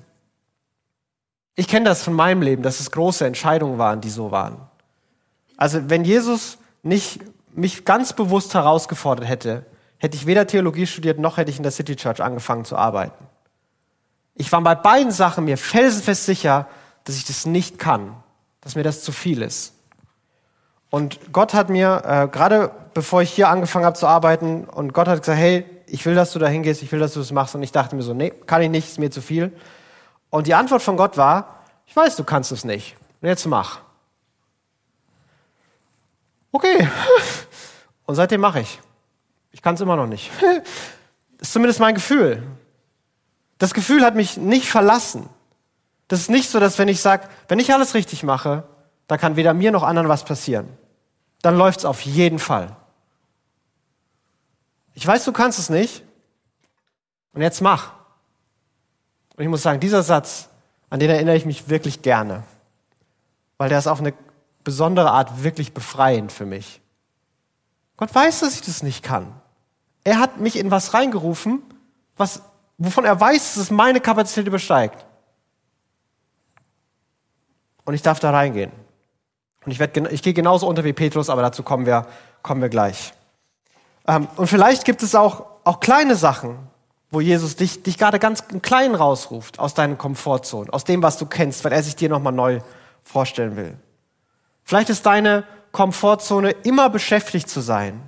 Ich 1.55 1.69
kenne 1.69 1.85
das 1.85 2.03
von 2.03 2.15
meinem 2.15 2.41
Leben, 2.41 2.63
dass 2.63 2.81
es 2.81 2.91
große 2.91 3.27
Entscheidungen 3.27 3.77
waren, 3.77 4.01
die 4.01 4.09
so 4.09 4.31
waren. 4.31 4.57
Also 5.59 5.91
wenn 5.91 6.07
Jesus 6.07 6.57
nicht 6.83 7.21
mich 7.55 7.85
ganz 7.85 8.15
bewusst 8.15 8.55
herausgefordert 8.55 9.29
hätte, 9.29 9.67
hätte 9.99 10.17
ich 10.17 10.25
weder 10.25 10.47
Theologie 10.47 10.87
studiert, 10.87 11.19
noch 11.19 11.37
hätte 11.37 11.51
ich 11.51 11.59
in 11.59 11.63
der 11.63 11.73
City 11.73 11.95
Church 11.95 12.23
angefangen 12.23 12.65
zu 12.65 12.75
arbeiten. 12.75 13.27
Ich 14.35 14.51
war 14.51 14.63
bei 14.63 14.75
beiden 14.75 15.13
Sachen 15.13 15.45
mir 15.45 15.59
felsenfest 15.59 16.25
sicher, 16.25 16.69
dass 17.05 17.17
ich 17.17 17.25
das 17.25 17.47
nicht 17.47 17.79
kann, 17.79 18.15
dass 18.61 18.75
mir 18.75 18.83
das 18.83 19.03
zu 19.03 19.13
viel 19.13 19.43
ist. 19.43 19.75
Und 20.91 21.33
Gott 21.33 21.55
hat 21.55 21.71
mir, 21.71 22.03
äh, 22.05 22.29
gerade 22.29 22.71
bevor 22.93 23.23
ich 23.23 23.33
hier 23.33 23.49
angefangen 23.49 23.85
habe 23.85 23.97
zu 23.97 24.07
arbeiten, 24.07 24.65
und 24.65 24.93
Gott 24.93 25.09
hat 25.09 25.21
gesagt, 25.21 25.39
hey, 25.39 25.65
ich 25.87 26.05
will, 26.07 26.15
dass 26.15 26.33
du 26.33 26.39
da 26.39 26.47
hingehst, 26.47 26.83
ich 26.83 26.93
will, 26.93 27.01
dass 27.01 27.15
du 27.15 27.21
das 27.21 27.33
machst. 27.33 27.55
Und 27.55 27.63
ich 27.63 27.73
dachte 27.73 27.97
mir 27.97 28.03
so, 28.03 28.15
nee, 28.15 28.31
kann 28.31 28.63
ich 28.63 28.71
nicht, 28.71 28.89
ist 28.89 28.99
mir 28.99 29.11
zu 29.11 29.23
viel. 29.23 29.53
Und 30.31 30.47
die 30.47 30.55
Antwort 30.55 30.83
von 30.83 30.97
Gott 30.97 31.17
war, 31.17 31.65
ich 31.87 31.97
weiß, 31.97 32.17
du 32.17 32.25
kannst 32.25 32.53
es 32.53 32.65
nicht. 32.65 32.97
Und 33.21 33.29
jetzt 33.29 33.47
mach. 33.47 33.81
Okay. 36.51 36.89
Und 38.07 38.15
seitdem 38.15 38.41
mache 38.41 38.61
ich. 38.61 38.81
Ich 39.51 39.63
kann 39.63 39.75
es 39.75 39.81
immer 39.81 39.97
noch 39.97 40.07
nicht. 40.07 40.31
Ist 41.39 41.53
zumindest 41.53 41.81
mein 41.81 41.95
Gefühl. 41.95 42.43
Das 43.59 43.75
Gefühl 43.75 44.05
hat 44.05 44.15
mich 44.15 44.37
nicht 44.37 44.69
verlassen. 44.69 45.29
Das 46.13 46.21
ist 46.21 46.29
nicht 46.29 46.51
so, 46.51 46.61
dass 46.61 46.77
wenn 46.79 46.89
ich 46.89 47.01
sage, 47.01 47.27
wenn 47.49 47.59
ich 47.59 47.73
alles 47.73 47.95
richtig 47.95 48.23
mache, 48.23 48.65
dann 49.07 49.19
kann 49.19 49.37
weder 49.37 49.55
mir 49.55 49.71
noch 49.71 49.83
anderen 49.83 50.09
was 50.09 50.25
passieren 50.25 50.69
dann 51.43 51.59
läuft 51.59 51.81
es 51.81 51.85
auf 51.85 52.01
jeden 52.01 52.39
Fall. 52.39 52.75
Ich 54.95 55.07
weiß, 55.07 55.25
du 55.25 55.33
kannst 55.33 55.59
es 55.59 55.69
nicht. 55.69 56.05
Und 57.35 57.43
jetzt 57.43 57.61
mach. 57.61 57.93
Und 59.37 59.43
ich 59.43 59.49
muss 59.49 59.63
sagen, 59.63 59.81
dieser 59.81 60.03
Satz, 60.03 60.49
an 60.89 61.01
den 61.01 61.11
erinnere 61.11 61.37
ich 61.37 61.47
mich 61.47 61.69
wirklich 61.69 62.03
gerne. 62.03 62.45
Weil 63.59 63.69
der 63.69 63.79
ist 63.79 63.87
auf 63.87 64.01
eine 64.01 64.15
besondere 64.65 65.11
Art 65.11 65.43
wirklich 65.43 65.75
befreiend 65.75 66.31
für 66.31 66.47
mich. 66.47 66.81
Gott 67.97 68.15
weiß, 68.15 68.41
dass 68.41 68.55
ich 68.55 68.63
das 68.63 68.83
nicht 68.83 69.03
kann. 69.03 69.33
Er 70.05 70.19
hat 70.19 70.39
mich 70.39 70.57
in 70.57 70.71
was 70.71 70.95
reingerufen, 70.95 71.63
was, 72.17 72.43
wovon 72.79 73.05
er 73.05 73.19
weiß, 73.19 73.55
dass 73.55 73.65
es 73.65 73.71
meine 73.71 74.01
Kapazität 74.01 74.47
übersteigt. 74.47 75.05
Und 77.85 77.95
ich 77.95 78.03
darf 78.03 78.21
da 78.21 78.31
reingehen. 78.31 78.73
Und 79.65 79.73
ich, 79.73 79.79
werd, 79.79 79.97
ich 80.13 80.23
gehe 80.23 80.33
genauso 80.33 80.67
unter 80.67 80.85
wie 80.85 80.93
Petrus, 80.93 81.31
aber 81.31 81.43
dazu 81.43 81.63
kommen 81.63 81.87
wir, 81.87 82.07
kommen 82.43 82.61
wir 82.61 82.69
gleich. 82.69 83.13
Ähm, 84.07 84.29
und 84.37 84.47
vielleicht 84.47 84.85
gibt 84.85 85.03
es 85.03 85.15
auch, 85.15 85.47
auch 85.65 85.81
kleine 85.81 86.17
Sachen, 86.17 86.59
wo 87.11 87.21
Jesus 87.21 87.57
dich, 87.57 87.83
dich 87.83 87.99
gerade 87.99 88.19
ganz 88.19 88.45
klein 88.63 88.95
rausruft 88.95 89.59
aus 89.59 89.75
deinen 89.75 89.99
Komfortzonen, 89.99 90.71
aus 90.71 90.85
dem, 90.85 91.03
was 91.03 91.19
du 91.19 91.27
kennst, 91.27 91.65
weil 91.65 91.73
er 91.73 91.83
sich 91.83 91.95
dir 91.95 92.09
nochmal 92.09 92.33
neu 92.33 92.61
vorstellen 93.03 93.57
will. 93.57 93.77
Vielleicht 94.65 94.91
ist 94.91 95.05
deine 95.07 95.45
Komfortzone 95.73 96.51
immer 96.51 96.91
beschäftigt 96.91 97.49
zu 97.49 97.61
sein. 97.61 98.01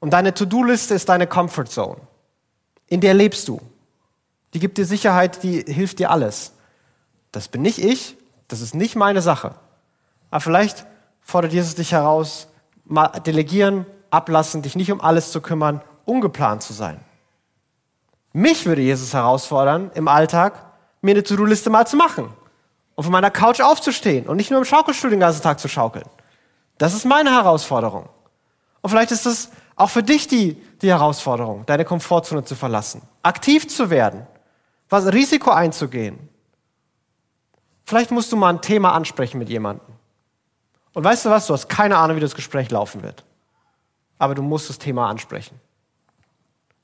Und 0.00 0.12
deine 0.12 0.34
To-Do-Liste 0.34 0.94
ist 0.94 1.08
deine 1.08 1.26
Comfort 1.26 1.66
Zone. 1.66 2.00
In 2.86 3.00
der 3.00 3.14
lebst 3.14 3.48
du. 3.48 3.60
Die 4.54 4.58
gibt 4.60 4.78
dir 4.78 4.86
Sicherheit, 4.86 5.42
die 5.42 5.60
hilft 5.62 5.98
dir 5.98 6.10
alles. 6.10 6.52
Das 7.32 7.48
bin 7.48 7.62
nicht 7.62 7.78
ich, 7.78 8.16
das 8.48 8.60
ist 8.60 8.74
nicht 8.74 8.96
meine 8.96 9.22
Sache. 9.22 9.54
Aber 10.30 10.40
vielleicht 10.40 10.86
fordert 11.20 11.52
Jesus 11.52 11.74
dich 11.74 11.92
heraus, 11.92 12.48
mal 12.84 13.08
delegieren, 13.08 13.86
ablassen, 14.10 14.62
dich 14.62 14.76
nicht 14.76 14.92
um 14.92 15.00
alles 15.00 15.32
zu 15.32 15.40
kümmern, 15.40 15.82
ungeplant 16.04 16.62
zu 16.62 16.72
sein. 16.72 17.00
Mich 18.32 18.66
würde 18.66 18.82
Jesus 18.82 19.14
herausfordern, 19.14 19.90
im 19.94 20.08
Alltag 20.08 20.66
mir 21.00 21.12
eine 21.12 21.22
To-Do-Liste 21.22 21.70
mal 21.70 21.86
zu 21.86 21.96
machen 21.96 22.28
und 22.94 23.04
von 23.04 23.12
meiner 23.12 23.30
Couch 23.30 23.60
aufzustehen 23.60 24.26
und 24.26 24.36
nicht 24.36 24.50
nur 24.50 24.58
im 24.58 24.64
Schaukelstuhl 24.64 25.10
den 25.10 25.20
ganzen 25.20 25.42
Tag 25.42 25.58
zu 25.58 25.68
schaukeln. 25.68 26.04
Das 26.78 26.94
ist 26.94 27.04
meine 27.04 27.30
Herausforderung. 27.30 28.08
Und 28.82 28.90
vielleicht 28.90 29.10
ist 29.10 29.26
es 29.26 29.50
auch 29.74 29.90
für 29.90 30.02
dich 30.02 30.28
die, 30.28 30.62
die 30.82 30.88
Herausforderung, 30.88 31.64
deine 31.66 31.84
Komfortzone 31.84 32.44
zu 32.44 32.54
verlassen, 32.54 33.02
aktiv 33.22 33.68
zu 33.68 33.90
werden, 33.90 34.26
was 34.88 35.12
Risiko 35.12 35.50
einzugehen. 35.50 36.28
Vielleicht 37.86 38.10
musst 38.10 38.32
du 38.32 38.36
mal 38.36 38.50
ein 38.50 38.60
Thema 38.60 38.92
ansprechen 38.92 39.38
mit 39.38 39.48
jemandem. 39.48 39.86
Und 40.92 41.04
weißt 41.04 41.24
du 41.24 41.30
was? 41.30 41.46
Du 41.46 41.54
hast 41.54 41.68
keine 41.68 41.96
Ahnung, 41.96 42.16
wie 42.16 42.20
das 42.20 42.34
Gespräch 42.34 42.70
laufen 42.70 43.02
wird. 43.02 43.24
Aber 44.18 44.34
du 44.34 44.42
musst 44.42 44.68
das 44.68 44.78
Thema 44.78 45.08
ansprechen. 45.08 45.60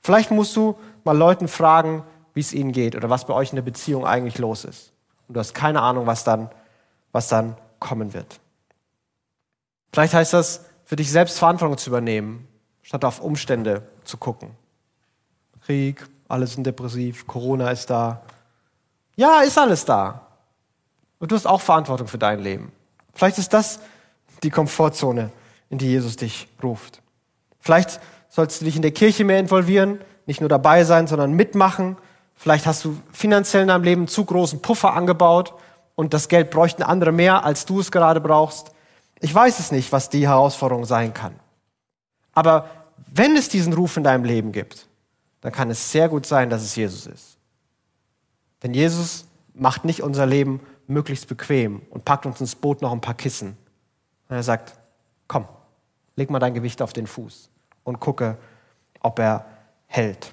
Vielleicht 0.01 0.31
musst 0.31 0.55
du 0.55 0.79
mal 1.05 1.17
Leuten 1.17 1.49
fragen, 1.49 2.05
wie 2.35 2.41
es 2.41 2.53
ihnen 2.53 2.73
geht 2.73 2.95
oder 2.95 3.11
was 3.11 3.27
bei 3.27 3.35
euch 3.35 3.51
in 3.51 3.57
der 3.57 3.63
Beziehung 3.63 4.07
eigentlich 4.07 4.39
los 4.39 4.65
ist. 4.65 4.93
Und 5.27 5.35
du 5.35 5.41
hast 5.41 5.55
keine 5.55 5.83
Ahnung, 5.83 6.07
was 6.07 6.25
dann, 6.25 6.51
was 7.11 7.29
dann 7.29 7.57
kommen 7.79 8.15
wird. 8.15 8.41
Vielleicht 9.93 10.15
heißt 10.15 10.33
das, 10.33 10.67
für 10.85 10.97
dich 10.97 11.11
selbst 11.11 11.39
Verantwortung 11.39 11.79
zu 11.79 11.91
übernehmen, 11.91 12.47
statt 12.83 13.05
auf 13.05 13.21
Umstände 13.21 13.83
zu 14.05 14.17
gucken. 14.17 14.51
Krieg, 15.65 16.07
alles 16.29 16.55
sind 16.55 16.67
depressiv, 16.67 17.27
Corona 17.27 17.71
ist 17.71 17.91
da. 17.91 18.23
Ja, 19.17 19.41
ist 19.41 19.59
alles 19.59 19.85
da. 19.85 20.32
Und 21.23 21.31
du 21.31 21.37
hast 21.37 21.47
auch 21.47 21.61
Verantwortung 21.61 22.09
für 22.09 22.19
dein 22.19 22.41
Leben. 22.41 22.73
Vielleicht 23.15 23.39
ist 23.39 23.53
das 23.53 23.79
die 24.43 24.51
Komfortzone, 24.51 25.31
in 25.71 25.79
die 25.79 25.87
Jesus 25.87 26.17
dich 26.17 26.49
ruft. 26.61 27.01
Vielleicht 27.61 28.01
sollst 28.29 28.61
du 28.61 28.65
dich 28.65 28.75
in 28.75 28.83
der 28.83 28.91
Kirche 28.91 29.23
mehr 29.23 29.39
involvieren, 29.39 30.01
nicht 30.27 30.41
nur 30.41 30.49
dabei 30.49 30.83
sein, 30.83 31.07
sondern 31.07 31.31
mitmachen. 31.35 31.97
Vielleicht 32.35 32.67
hast 32.67 32.85
du 32.85 33.01
finanziell 33.13 33.63
in 33.63 33.69
deinem 33.69 33.85
Leben 33.85 34.09
zu 34.09 34.25
großen 34.25 34.63
Puffer 34.63 34.95
angebaut 34.95 35.55
und 35.95 36.13
das 36.13 36.27
Geld 36.27 36.51
bräuchten 36.51 36.83
andere 36.83 37.13
mehr, 37.13 37.45
als 37.45 37.67
du 37.67 37.79
es 37.79 37.93
gerade 37.93 38.21
brauchst. 38.21 38.73
Ich 39.21 39.33
weiß 39.33 39.61
es 39.61 39.71
nicht, 39.71 39.93
was 39.93 40.11
die 40.11 40.27
Herausforderung 40.27 40.87
sein 40.87 41.15
kann. 41.15 41.39
Aber 42.33 42.69
wenn 43.15 43.37
es 43.37 43.49
diesen 43.49 43.75
Ruf 43.75 43.97
in 43.97 44.03
deinem 44.03 44.25
Leben 44.25 44.51
gibt, 44.51 44.89
dann 45.41 45.53
kann 45.53 45.71
es 45.71 45.93
sehr 45.93 46.09
gut 46.09 46.27
sein, 46.27 46.51
dass 46.51 46.63
es 46.63 46.75
Jesus 46.75 47.07
ist. 47.07 47.39
Denn 48.65 48.75
Jesus 48.75 49.27
macht 49.55 49.85
nicht 49.85 50.03
unser 50.03 50.27
Leben 50.27 50.59
möglichst 50.87 51.29
bequem 51.29 51.83
und 51.91 52.05
packt 52.05 52.27
uns 52.27 52.41
ins 52.41 52.55
Boot 52.55 52.83
noch 52.83 52.93
ein 52.93 53.01
paar 53.01 53.15
Kissen, 53.15 53.57
und 54.33 54.37
er 54.37 54.43
sagt, 54.43 54.79
komm, 55.29 55.47
leg 56.17 56.31
mal 56.31 56.39
dein 56.39 56.55
Gewicht 56.55 56.81
auf 56.81 56.95
den 56.95 57.07
Fuß 57.07 57.51
und 57.85 58.01
gucke, 58.01 58.39
ob 59.01 59.19
er 59.19 59.45
hält. 59.87 60.33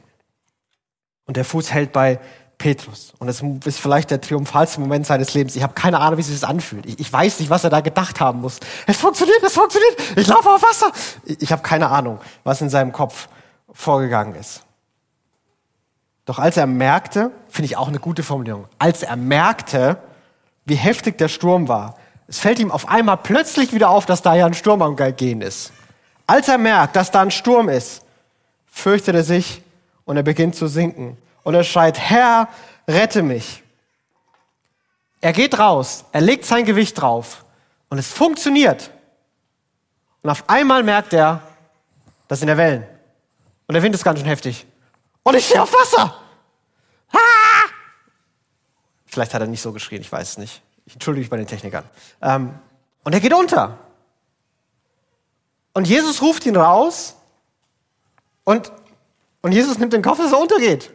Und 1.25 1.35
der 1.35 1.43
Fuß 1.43 1.73
hält 1.73 1.91
bei 1.91 2.17
Petrus. 2.57 3.13
Und 3.19 3.27
das 3.27 3.41
ist 3.65 3.77
vielleicht 3.77 4.09
der 4.09 4.21
triumphalste 4.21 4.79
Moment 4.79 5.05
seines 5.05 5.33
Lebens. 5.33 5.57
Ich 5.57 5.63
habe 5.63 5.73
keine 5.73 5.99
Ahnung, 5.99 6.17
wie 6.17 6.23
sich 6.23 6.39
das 6.39 6.49
anfühlt. 6.49 6.85
Ich, 6.85 6.97
ich, 6.97 7.12
weiß 7.12 7.41
nicht, 7.41 7.49
was 7.49 7.65
er 7.65 7.69
da 7.69 7.81
gedacht 7.81 8.21
haben 8.21 8.39
muss. 8.39 8.62
Es 8.88 8.95
funktioniert, 8.97 9.43
es 9.43 9.53
funktioniert. 9.53 9.97
Ich 10.15 10.27
laufe 10.27 10.49
auf 10.49 10.62
Wasser. 10.62 10.91
Ich, 11.25 11.41
ich 11.41 11.51
habe 11.51 11.62
keine 11.62 11.89
Ahnung, 11.89 12.19
was 12.45 12.62
in 12.62 12.69
seinem 12.69 12.93
Kopf 12.93 13.27
vorgegangen 13.73 14.35
ist. 14.35 14.63
Doch 16.23 16.39
als 16.39 16.55
er 16.55 16.67
merkte, 16.67 17.31
finde 17.49 17.65
ich 17.65 17.75
auch 17.75 17.89
eine 17.89 17.99
gute 17.99 18.23
Formulierung, 18.23 18.67
als 18.77 19.03
er 19.03 19.17
merkte, 19.17 19.97
wie 20.69 20.75
heftig 20.75 21.17
der 21.17 21.27
Sturm 21.27 21.67
war, 21.67 21.97
es 22.27 22.39
fällt 22.39 22.60
ihm 22.60 22.71
auf 22.71 22.88
einmal 22.88 23.17
plötzlich 23.17 23.73
wieder 23.73 23.89
auf, 23.89 24.05
dass 24.05 24.21
da 24.21 24.36
ja 24.36 24.45
ein 24.45 24.53
Sturm 24.53 24.82
am 24.84 24.95
Gehen 24.95 25.41
ist. 25.41 25.73
Als 26.27 26.47
er 26.47 26.60
merkt, 26.60 26.95
dass 26.95 27.10
da 27.10 27.21
ein 27.21 27.32
Sturm 27.32 27.69
ist, 27.69 28.03
fürchtet 28.67 29.15
er 29.15 29.23
sich 29.23 29.63
und 30.05 30.15
er 30.15 30.23
beginnt 30.23 30.55
zu 30.55 30.67
sinken. 30.67 31.17
Und 31.43 31.55
er 31.55 31.63
schreit, 31.63 31.97
Herr, 31.97 32.47
rette 32.88 33.23
mich. 33.23 33.63
Er 35.21 35.34
geht 35.34 35.58
raus, 35.58 36.05
er 36.12 36.21
legt 36.21 36.45
sein 36.45 36.65
Gewicht 36.65 37.01
drauf 37.01 37.43
und 37.89 37.97
es 37.97 38.13
funktioniert. 38.13 38.91
Und 40.21 40.29
auf 40.29 40.43
einmal 40.47 40.84
merkt 40.84 41.13
er, 41.13 41.41
das 42.27 42.39
sind 42.39 42.47
der 42.47 42.58
Wellen. 42.58 42.86
Und 43.67 43.73
der 43.73 43.82
Wind 43.82 43.95
ist 43.95 44.03
ganz 44.03 44.19
schön 44.19 44.27
heftig. 44.27 44.67
Und 45.23 45.36
ich 45.36 45.45
stehe 45.45 45.63
auf 45.63 45.73
Wasser. 45.73 46.15
Ah! 47.12 47.78
Vielleicht 49.10 49.34
hat 49.34 49.41
er 49.41 49.48
nicht 49.48 49.62
so 49.62 49.72
geschrien, 49.72 50.02
ich 50.02 50.12
weiß 50.12 50.32
es 50.32 50.38
nicht. 50.38 50.62
Ich 50.86 50.93
entschuldige 50.93 51.22
mich 51.22 51.30
bei 51.30 51.38
den 51.38 51.48
Technikern. 51.48 51.84
Ähm, 52.22 52.54
und 53.04 53.13
er 53.13 53.19
geht 53.19 53.34
unter. 53.34 53.78
Und 55.74 55.88
Jesus 55.88 56.22
ruft 56.22 56.45
ihn 56.45 56.56
raus 56.56 57.15
und, 58.43 58.72
und 59.41 59.52
Jesus 59.52 59.78
nimmt 59.80 59.93
den 59.93 60.02
Kopf, 60.02 60.17
dass 60.17 60.32
er 60.32 60.39
untergeht. 60.39 60.91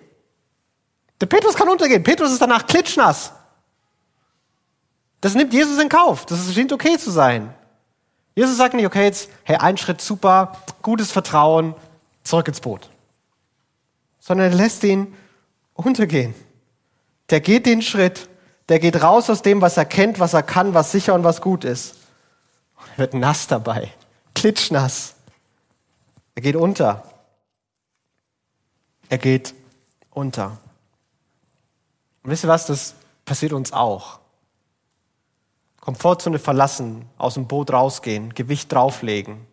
Der 1.20 1.26
Petrus 1.26 1.54
kann 1.54 1.68
untergehen. 1.68 2.02
Petrus 2.02 2.32
ist 2.32 2.42
danach 2.42 2.66
klitschnass. 2.66 3.32
Das 5.20 5.34
nimmt 5.34 5.52
Jesus 5.52 5.78
in 5.78 5.88
Kauf. 5.88 6.26
Das 6.26 6.52
scheint 6.54 6.72
okay 6.72 6.98
zu 6.98 7.10
sein. 7.10 7.54
Jesus 8.34 8.56
sagt 8.56 8.74
nicht, 8.74 8.86
okay, 8.86 9.04
jetzt, 9.04 9.30
hey, 9.44 9.56
ein 9.56 9.76
Schritt 9.76 10.00
super, 10.00 10.56
gutes 10.82 11.12
Vertrauen, 11.12 11.74
zurück 12.24 12.48
ins 12.48 12.60
Boot. 12.60 12.90
Sondern 14.18 14.52
er 14.52 14.56
lässt 14.56 14.82
ihn 14.84 15.14
untergehen. 15.74 16.34
Der 17.34 17.40
geht 17.40 17.66
den 17.66 17.82
Schritt, 17.82 18.28
der 18.68 18.78
geht 18.78 19.02
raus 19.02 19.28
aus 19.28 19.42
dem, 19.42 19.60
was 19.60 19.76
er 19.76 19.84
kennt, 19.84 20.20
was 20.20 20.34
er 20.34 20.44
kann, 20.44 20.72
was 20.72 20.92
sicher 20.92 21.14
und 21.14 21.24
was 21.24 21.40
gut 21.40 21.64
ist. 21.64 21.96
Und 22.76 22.86
er 22.92 22.98
wird 22.98 23.14
nass 23.14 23.48
dabei, 23.48 23.92
klitschnass. 24.36 25.16
Er 26.36 26.42
geht 26.42 26.54
unter. 26.54 27.02
Er 29.08 29.18
geht 29.18 29.52
unter. 30.10 30.58
Und 32.22 32.30
wisst 32.30 32.44
ihr 32.44 32.48
was, 32.48 32.66
das 32.66 32.94
passiert 33.24 33.52
uns 33.52 33.72
auch. 33.72 34.20
Komfortzone 35.80 36.38
verlassen, 36.38 37.08
aus 37.18 37.34
dem 37.34 37.48
Boot 37.48 37.72
rausgehen, 37.72 38.32
Gewicht 38.36 38.70
drauflegen. 38.70 39.44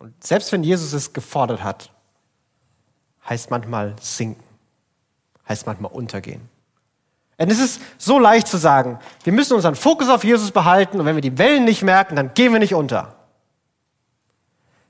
Und 0.00 0.24
selbst 0.24 0.50
wenn 0.50 0.64
Jesus 0.64 0.92
es 0.92 1.12
gefordert 1.12 1.62
hat, 1.62 1.92
heißt 3.28 3.52
manchmal 3.52 3.94
sinken, 4.00 4.42
heißt 5.48 5.66
manchmal 5.66 5.92
untergehen. 5.92 6.48
Denn 7.38 7.50
es 7.50 7.58
ist 7.58 7.80
so 7.98 8.18
leicht 8.18 8.46
zu 8.46 8.56
sagen, 8.56 8.98
wir 9.24 9.32
müssen 9.32 9.54
unseren 9.54 9.74
Fokus 9.74 10.08
auf 10.08 10.22
Jesus 10.22 10.50
behalten 10.50 11.00
und 11.00 11.06
wenn 11.06 11.16
wir 11.16 11.22
die 11.22 11.38
Wellen 11.38 11.64
nicht 11.64 11.82
merken, 11.82 12.14
dann 12.14 12.34
gehen 12.34 12.52
wir 12.52 12.60
nicht 12.60 12.74
unter. 12.74 13.16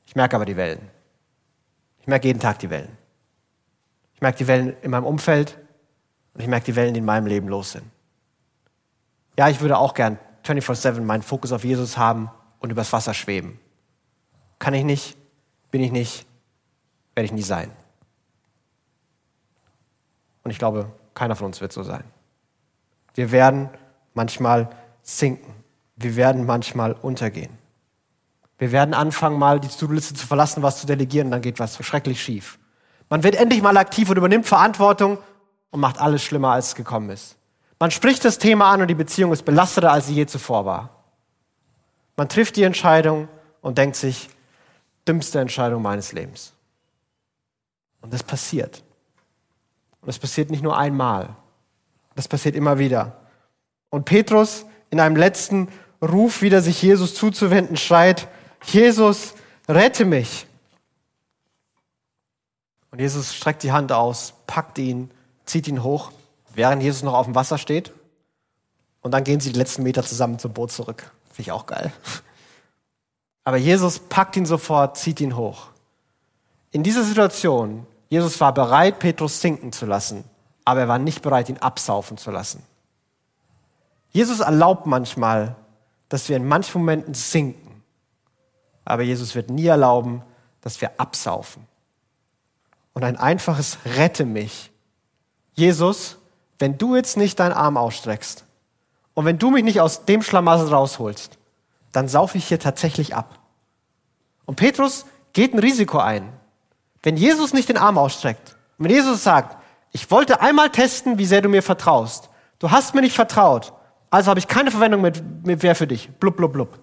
Ich 0.07 0.15
merke 0.15 0.37
aber 0.37 0.45
die 0.45 0.57
Wellen. 0.57 0.91
Ich 2.01 2.07
merke 2.07 2.27
jeden 2.27 2.41
Tag 2.41 2.59
die 2.59 2.69
Wellen. 2.69 2.97
Ich 4.15 4.21
merke 4.21 4.39
die 4.39 4.47
Wellen 4.47 4.77
in 4.83 4.91
meinem 4.91 5.05
Umfeld 5.05 5.59
und 6.35 6.43
ich 6.43 6.49
merke 6.49 6.67
die 6.67 6.77
Wellen, 6.77 6.93
die 6.93 6.99
in 6.99 7.07
meinem 7.07 7.27
Leben 7.27 7.49
los 7.49 7.73
sind. 7.73 7.85
Ja, 9.39 9.49
ich 9.49 9.61
würde 9.61 9.79
auch 9.79 9.95
gern 9.95 10.19
24-7 10.45 11.01
meinen 11.01 11.23
Fokus 11.23 11.53
auf 11.53 11.65
Jesus 11.65 11.97
haben 11.97 12.31
und 12.59 12.71
übers 12.71 12.93
Wasser 12.93 13.15
schweben. 13.15 13.59
Kann 14.59 14.75
ich 14.75 14.85
nicht, 14.85 15.17
bin 15.71 15.83
ich 15.83 15.91
nicht, 15.91 16.27
werde 17.15 17.25
ich 17.25 17.33
nie 17.33 17.43
sein. 17.43 17.71
Und 20.45 20.51
ich 20.51 20.59
glaube, 20.59 20.91
keiner 21.15 21.37
von 21.37 21.47
uns 21.47 21.61
wird 21.61 21.73
so 21.73 21.83
sein. 21.83 22.05
Wir 23.15 23.31
werden 23.31 23.69
manchmal 24.15 24.71
sinken. 25.03 25.55
Wir 25.97 26.17
werden 26.17 26.47
manchmal 26.47 26.93
untergehen. 26.93 27.59
Wir 28.59 28.73
werden 28.73 28.95
anfangen, 28.95 29.39
mal 29.39 29.61
die 29.61 29.69
To-Do-Liste 29.69 30.15
zu 30.15 30.27
verlassen, 30.27 30.63
was 30.63 30.81
zu 30.81 30.87
delegieren, 30.87 31.31
dann 31.31 31.43
geht 31.43 31.59
was 31.59 31.85
schrecklich 31.85 32.23
schief. 32.23 32.59
Man 33.09 33.25
wird 33.25 33.35
endlich 33.35 33.61
mal 33.61 33.77
aktiv 33.77 34.09
und 34.09 34.17
übernimmt 34.17 34.47
Verantwortung 34.47 35.19
und 35.71 35.81
macht 35.81 36.01
alles 36.01 36.23
schlimmer, 36.23 36.53
als 36.53 36.69
es 36.69 36.75
gekommen 36.75 37.11
ist. 37.11 37.37
Man 37.79 37.91
spricht 37.91 38.25
das 38.25 38.39
Thema 38.39 38.71
an 38.71 38.83
und 38.83 38.89
die 38.89 38.95
Beziehung 38.95 39.33
ist 39.33 39.45
belasteter, 39.45 39.91
als 39.91 40.07
sie 40.07 40.15
je 40.15 40.27
zuvor 40.27 40.65
war. 40.65 40.91
Man 42.17 42.29
trifft 42.29 42.57
die 42.57 42.63
Entscheidung 42.63 43.29
und 43.61 43.79
denkt 43.79 43.97
sich, 43.97 44.31
dümmste 45.09 45.41
Entscheidung 45.41 45.83
meines 45.83 46.13
Lebens. 46.13 46.53
Und 48.01 48.13
das 48.13 48.23
passiert. 48.23 48.85
Und 50.03 50.09
das 50.09 50.19
passiert 50.19 50.51
nicht 50.51 50.63
nur 50.63 50.77
einmal. 50.77 51.31
Das 52.15 52.29
passiert 52.29 52.55
immer 52.55 52.79
wieder. 52.79 53.17
Und 53.89 54.05
Petrus 54.05 54.67
in 54.91 55.01
einem 55.01 55.17
letzten 55.17 55.69
Ruf 56.03 56.43
wieder 56.43 56.61
sich 56.61 56.83
Jesus 56.83 57.15
zuzuwenden 57.15 57.79
schreit, 57.79 58.29
Jesus, 58.65 59.35
rette 59.69 60.05
mich. 60.05 60.47
Und 62.91 63.01
Jesus 63.01 63.35
streckt 63.35 63.63
die 63.63 63.73
Hand 63.73 63.91
aus, 63.91 64.35
packt 64.47 64.79
ihn, 64.79 65.11
zieht 65.47 65.67
ihn 65.67 65.83
hoch 65.83 66.13
während 66.55 66.83
Jesus 66.83 67.03
noch 67.03 67.15
auf 67.15 67.27
dem 67.27 67.35
Wasser 67.35 67.59
steht. 67.59 67.93
Und 69.01 69.13
dann 69.13 69.25
gehen 69.25 69.41
sie 69.41 69.53
die 69.53 69.59
letzten 69.59 69.83
Meter 69.83 70.03
zusammen 70.03 70.39
zum 70.39 70.53
Boot 70.53 70.71
zurück. 70.71 71.13
Finde 71.31 71.43
ich 71.43 71.53
auch 71.53 71.67
geil. 71.67 71.93
Aber 73.45 73.57
Jesus 73.57 73.99
packt 73.99 74.37
ihn 74.37 74.47
sofort, 74.47 74.97
zieht 74.97 75.21
ihn 75.21 75.37
hoch. 75.37 75.69
In 76.71 76.83
dieser 76.83 77.03
Situation, 77.03 77.87
Jesus 78.13 78.39
war 78.43 78.53
bereit, 78.53 78.99
Petrus 78.99 79.41
sinken 79.41 79.73
zu 79.73 79.87
lassen, 79.87 80.25
aber 80.67 80.81
er 80.81 80.89
war 80.89 80.99
nicht 80.99 81.23
bereit, 81.23 81.49
ihn 81.49 81.57
absaufen 81.57 82.19
zu 82.19 82.31
lassen. 82.31 82.63
Jesus 84.11 84.41
erlaubt 84.41 84.85
manchmal, 84.85 85.57
dass 86.11 86.29
wir 86.29 86.37
in 86.37 86.47
manchen 86.47 86.83
Momenten 86.83 87.15
sinken, 87.15 87.83
aber 88.85 89.03
Jesus 89.03 89.35
wird 89.35 89.49
nie 89.49 89.65
erlauben, 89.65 90.21
dass 90.61 90.79
wir 90.83 91.01
absaufen. 91.01 91.67
Und 92.93 93.03
ein 93.03 93.17
einfaches 93.17 93.79
Rette 93.87 94.27
mich. 94.27 94.71
Jesus, 95.55 96.19
wenn 96.59 96.77
du 96.77 96.95
jetzt 96.95 97.17
nicht 97.17 97.41
deinen 97.41 97.55
Arm 97.55 97.79
ausstreckst 97.79 98.45
und 99.15 99.25
wenn 99.25 99.39
du 99.39 99.51
mich 99.51 99.65
nicht 99.65 99.81
aus 99.81 100.05
dem 100.05 100.21
Schlamassel 100.21 100.69
rausholst, 100.69 101.39
dann 101.93 102.09
saufe 102.09 102.37
ich 102.37 102.47
hier 102.47 102.61
tatsächlich 102.61 103.15
ab. 103.15 103.39
Und 104.45 104.57
Petrus 104.57 105.07
geht 105.33 105.55
ein 105.55 105.61
Risiko 105.61 105.97
ein. 105.97 106.42
Wenn 107.03 107.17
Jesus 107.17 107.53
nicht 107.53 107.69
den 107.69 107.77
Arm 107.77 107.99
ausstreckt, 107.99 108.57
wenn 108.79 108.91
Jesus 108.91 109.23
sagt, 109.23 109.57
ich 109.91 110.11
wollte 110.11 110.41
einmal 110.41 110.71
testen, 110.71 111.19
wie 111.19 111.27
sehr 111.27 111.43
du 111.43 111.49
mir 111.49 111.63
vertraust. 111.63 112.31
Du 112.59 112.71
hast 112.71 112.95
mir 112.95 113.01
nicht 113.01 113.15
vertraut, 113.15 113.73
also 114.11 114.31
habe 114.31 114.39
ich 114.39 114.49
keine 114.49 114.71
Verwendung 114.71 115.01
mit, 115.01 115.47
mit 115.47 115.63
wer 115.63 115.75
für 115.75 115.87
dich. 115.87 116.11
Blub, 116.11 116.37
blub, 116.37 116.53
blub. 116.53 116.79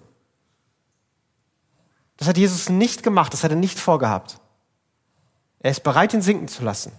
Das 2.16 2.28
hat 2.28 2.36
Jesus 2.36 2.68
nicht 2.68 3.02
gemacht, 3.02 3.32
das 3.32 3.44
hat 3.44 3.50
er 3.50 3.56
nicht 3.56 3.80
vorgehabt. 3.80 4.38
Er 5.60 5.70
ist 5.70 5.82
bereit, 5.82 6.12
ihn 6.14 6.22
sinken 6.22 6.48
zu 6.48 6.62
lassen, 6.62 6.92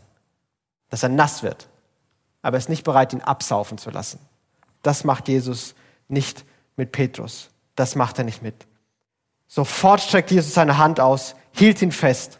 dass 0.89 1.03
er 1.03 1.09
nass 1.09 1.43
wird 1.43 1.67
aber 2.41 2.57
er 2.57 2.59
ist 2.59 2.69
nicht 2.69 2.83
bereit, 2.83 3.13
ihn 3.13 3.21
absaufen 3.21 3.77
zu 3.77 3.89
lassen. 3.89 4.19
Das 4.81 5.03
macht 5.03 5.27
Jesus 5.27 5.75
nicht 6.07 6.43
mit 6.75 6.91
Petrus. 6.91 7.49
Das 7.75 7.95
macht 7.95 8.17
er 8.17 8.23
nicht 8.23 8.41
mit. 8.41 8.67
Sofort 9.47 10.01
streckt 10.01 10.31
Jesus 10.31 10.53
seine 10.53 10.77
Hand 10.77 10.99
aus, 10.99 11.35
hielt 11.51 11.81
ihn 11.81 11.91
fest. 11.91 12.39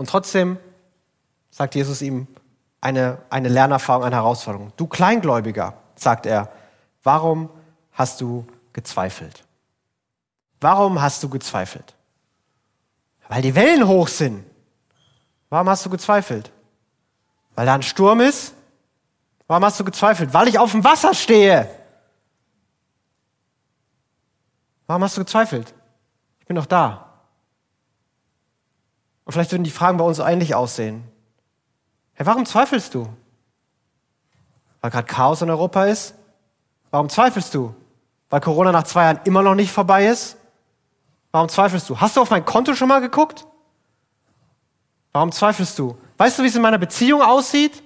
Und 0.00 0.08
trotzdem 0.08 0.58
sagt 1.50 1.74
Jesus 1.74 2.00
ihm 2.00 2.26
eine, 2.80 3.18
eine 3.28 3.50
Lernerfahrung, 3.50 4.02
eine 4.02 4.16
Herausforderung. 4.16 4.72
Du 4.78 4.86
Kleingläubiger, 4.86 5.74
sagt 5.94 6.24
er, 6.24 6.50
warum 7.02 7.50
hast 7.92 8.22
du 8.22 8.46
gezweifelt? 8.72 9.44
Warum 10.58 11.02
hast 11.02 11.22
du 11.22 11.28
gezweifelt? 11.28 11.94
Weil 13.28 13.42
die 13.42 13.54
Wellen 13.54 13.86
hoch 13.86 14.08
sind. 14.08 14.42
Warum 15.50 15.68
hast 15.68 15.84
du 15.84 15.90
gezweifelt? 15.90 16.50
Weil 17.54 17.66
da 17.66 17.74
ein 17.74 17.82
Sturm 17.82 18.20
ist? 18.20 18.54
Warum 19.48 19.66
hast 19.66 19.78
du 19.78 19.84
gezweifelt? 19.84 20.32
Weil 20.32 20.48
ich 20.48 20.58
auf 20.58 20.70
dem 20.70 20.82
Wasser 20.82 21.12
stehe. 21.12 21.68
Warum 24.86 25.04
hast 25.04 25.18
du 25.18 25.20
gezweifelt? 25.20 25.74
Ich 26.38 26.46
bin 26.46 26.56
doch 26.56 26.64
da. 26.64 27.09
Und 29.30 29.34
vielleicht 29.34 29.52
würden 29.52 29.62
die 29.62 29.70
Fragen 29.70 29.96
bei 29.96 30.02
uns 30.02 30.16
so 30.16 30.24
ähnlich 30.24 30.56
aussehen. 30.56 31.04
Hey, 32.14 32.26
warum 32.26 32.44
zweifelst 32.44 32.92
du? 32.96 33.08
Weil 34.80 34.90
gerade 34.90 35.06
Chaos 35.06 35.40
in 35.40 35.48
Europa 35.48 35.84
ist? 35.84 36.16
Warum 36.90 37.08
zweifelst 37.08 37.54
du? 37.54 37.72
Weil 38.28 38.40
Corona 38.40 38.72
nach 38.72 38.82
zwei 38.82 39.04
Jahren 39.04 39.20
immer 39.22 39.42
noch 39.42 39.54
nicht 39.54 39.70
vorbei 39.70 40.08
ist? 40.08 40.36
Warum 41.30 41.48
zweifelst 41.48 41.88
du? 41.88 42.00
Hast 42.00 42.16
du 42.16 42.22
auf 42.22 42.30
mein 42.30 42.44
Konto 42.44 42.74
schon 42.74 42.88
mal 42.88 43.00
geguckt? 43.00 43.46
Warum 45.12 45.30
zweifelst 45.30 45.78
du? 45.78 45.96
Weißt 46.18 46.36
du, 46.36 46.42
wie 46.42 46.48
es 46.48 46.56
in 46.56 46.62
meiner 46.62 46.78
Beziehung 46.78 47.22
aussieht? 47.22 47.84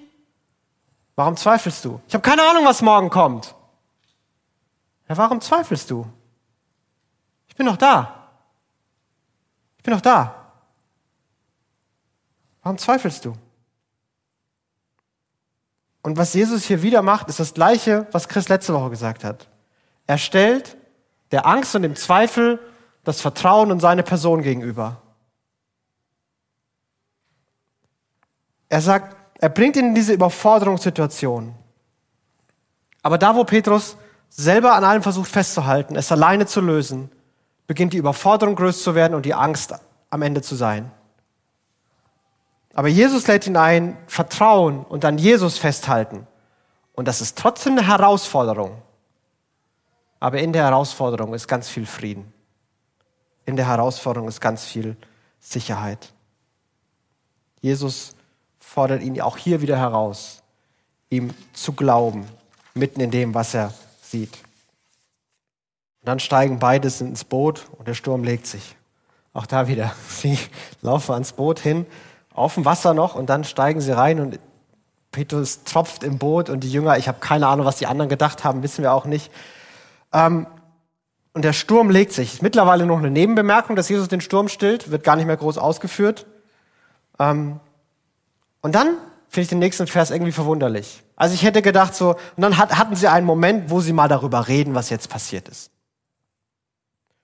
Warum 1.15 1.37
zweifelst 1.37 1.85
du? 1.85 2.01
Ich 2.07 2.15
habe 2.15 2.23
keine 2.23 2.41
Ahnung, 2.41 2.65
was 2.65 2.81
morgen 2.81 3.11
kommt. 3.11 3.53
Ja, 5.07 5.15
warum 5.15 5.39
zweifelst 5.41 5.91
du? 5.91 6.07
Ich 7.49 7.55
bin 7.55 7.67
noch 7.67 7.77
da. 7.77 8.31
Ich 9.77 9.83
bin 9.83 9.93
noch 9.93 10.01
da. 10.01 10.44
Warum 12.65 12.79
zweifelst 12.79 13.23
du? 13.25 13.33
Und 16.01 16.17
was 16.17 16.33
Jesus 16.33 16.63
hier 16.63 16.81
wieder 16.81 17.03
macht, 17.03 17.29
ist 17.29 17.39
das 17.39 17.53
Gleiche, 17.53 18.07
was 18.11 18.27
Chris 18.27 18.49
letzte 18.49 18.73
Woche 18.73 18.89
gesagt 18.89 19.23
hat. 19.23 19.47
Er 20.07 20.17
stellt 20.17 20.75
der 21.29 21.45
Angst 21.45 21.75
und 21.75 21.83
dem 21.83 21.95
Zweifel 21.95 22.59
das 23.03 23.21
Vertrauen 23.21 23.71
und 23.71 23.81
seine 23.81 24.01
Person 24.01 24.41
gegenüber. 24.41 24.99
Er 28.67 28.81
sagt, 28.81 29.15
er 29.39 29.49
bringt 29.49 29.75
ihn 29.75 29.89
in 29.89 29.95
diese 29.95 30.13
Überforderungssituation. 30.13 31.53
Aber 33.03 33.19
da, 33.19 33.35
wo 33.35 33.43
Petrus 33.43 33.95
selber 34.29 34.73
an 34.73 34.83
allem 34.83 35.03
versucht 35.03 35.29
festzuhalten, 35.29 35.95
es 35.95 36.11
alleine 36.11 36.47
zu 36.47 36.61
lösen, 36.61 37.11
beginnt 37.67 37.93
die 37.93 37.99
Überforderung 37.99 38.55
größer 38.55 38.81
zu 38.81 38.95
werden 38.95 39.13
und 39.13 39.23
die 39.23 39.35
Angst 39.35 39.75
am 40.09 40.23
Ende 40.23 40.41
zu 40.41 40.55
sein. 40.55 40.91
Aber 42.75 42.89
Jesus 42.89 43.25
lädt 43.25 43.47
ihn 43.47 43.55
ein, 43.55 43.97
Vertrauen 44.05 44.83
und 44.83 45.05
an 45.05 45.17
Jesus 45.17 45.57
festhalten. 45.57 46.27
Und 46.93 47.07
das 47.07 47.21
ist 47.21 47.37
trotzdem 47.37 47.77
eine 47.77 47.87
Herausforderung. 47.87 48.81
Aber 50.19 50.39
in 50.39 50.53
der 50.53 50.65
Herausforderung 50.65 51.33
ist 51.33 51.47
ganz 51.47 51.69
viel 51.69 51.85
Frieden. 51.85 52.31
In 53.45 53.55
der 53.55 53.67
Herausforderung 53.67 54.27
ist 54.27 54.41
ganz 54.41 54.65
viel 54.65 54.97
Sicherheit. 55.39 56.11
Jesus 57.61 58.13
fordert 58.59 59.01
ihn 59.01 59.21
auch 59.21 59.37
hier 59.37 59.61
wieder 59.61 59.77
heraus, 59.77 60.43
ihm 61.09 61.33
zu 61.53 61.73
glauben, 61.73 62.27
mitten 62.73 62.99
in 62.99 63.11
dem, 63.11 63.33
was 63.33 63.53
er 63.53 63.73
sieht. 64.01 64.33
Und 66.01 66.09
dann 66.09 66.19
steigen 66.19 66.59
beides 66.59 66.99
ins 66.99 67.23
Boot 67.23 67.69
und 67.77 67.87
der 67.87 67.93
Sturm 67.93 68.25
legt 68.25 68.47
sich. 68.47 68.75
Auch 69.31 69.45
da 69.45 69.69
wieder. 69.69 69.95
Sie 70.09 70.37
laufen 70.81 71.13
ans 71.13 71.31
Boot 71.31 71.59
hin, 71.59 71.85
auf 72.35 72.53
dem 72.53 72.65
Wasser 72.65 72.93
noch 72.93 73.15
und 73.15 73.29
dann 73.29 73.43
steigen 73.43 73.81
sie 73.81 73.95
rein 73.95 74.19
und 74.19 74.39
Petrus 75.11 75.63
tropft 75.63 76.03
im 76.03 76.17
Boot 76.17 76.49
und 76.49 76.59
die 76.59 76.71
Jünger, 76.71 76.97
ich 76.97 77.07
habe 77.07 77.19
keine 77.19 77.47
Ahnung, 77.47 77.65
was 77.65 77.77
die 77.77 77.87
anderen 77.87 78.09
gedacht 78.09 78.43
haben, 78.43 78.61
wissen 78.61 78.83
wir 78.83 78.93
auch 78.93 79.05
nicht. 79.05 79.31
Ähm, 80.13 80.45
und 81.33 81.43
der 81.43 81.53
Sturm 81.53 81.89
legt 81.89 82.11
sich. 82.11 82.41
Mittlerweile 82.41 82.85
noch 82.85 82.97
eine 82.97 83.09
Nebenbemerkung, 83.09 83.75
dass 83.75 83.89
Jesus 83.89 84.09
den 84.09 84.21
Sturm 84.21 84.49
stillt, 84.49 84.91
wird 84.91 85.03
gar 85.03 85.15
nicht 85.15 85.25
mehr 85.25 85.37
groß 85.37 85.57
ausgeführt. 85.57 86.25
Ähm, 87.19 87.59
und 88.61 88.75
dann 88.75 88.97
finde 89.29 89.43
ich 89.43 89.49
den 89.49 89.59
nächsten 89.59 89.87
Vers 89.87 90.11
irgendwie 90.11 90.31
verwunderlich. 90.31 91.03
Also 91.15 91.33
ich 91.33 91.43
hätte 91.43 91.61
gedacht 91.61 91.95
so, 91.95 92.11
und 92.11 92.41
dann 92.41 92.57
hat, 92.57 92.77
hatten 92.77 92.95
sie 92.95 93.07
einen 93.07 93.25
Moment, 93.25 93.69
wo 93.69 93.79
sie 93.79 93.93
mal 93.93 94.07
darüber 94.09 94.47
reden, 94.49 94.75
was 94.75 94.89
jetzt 94.89 95.09
passiert 95.09 95.47
ist. 95.47 95.71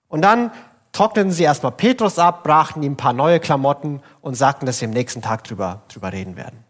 Und 0.07 0.21
dann 0.21 0.51
trockneten 0.91 1.31
sie 1.31 1.43
erstmal 1.43 1.71
Petrus 1.71 2.19
ab, 2.19 2.43
brachten 2.43 2.83
ihm 2.83 2.93
ein 2.93 2.97
paar 2.97 3.13
neue 3.13 3.39
Klamotten 3.39 4.01
und 4.21 4.35
sagten, 4.35 4.65
dass 4.65 4.79
sie 4.79 4.85
am 4.85 4.91
nächsten 4.91 5.21
Tag 5.21 5.43
drüber, 5.43 5.81
drüber 5.87 6.11
reden 6.11 6.35
werden. 6.35 6.63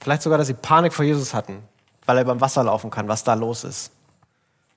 Vielleicht 0.00 0.22
sogar, 0.22 0.38
dass 0.38 0.46
sie 0.46 0.54
Panik 0.54 0.92
vor 0.92 1.04
Jesus 1.04 1.34
hatten 1.34 1.62
weil 2.10 2.18
er 2.18 2.24
beim 2.24 2.40
Wasser 2.40 2.64
laufen 2.64 2.90
kann, 2.90 3.06
was 3.06 3.22
da 3.22 3.34
los 3.34 3.62
ist. 3.62 3.92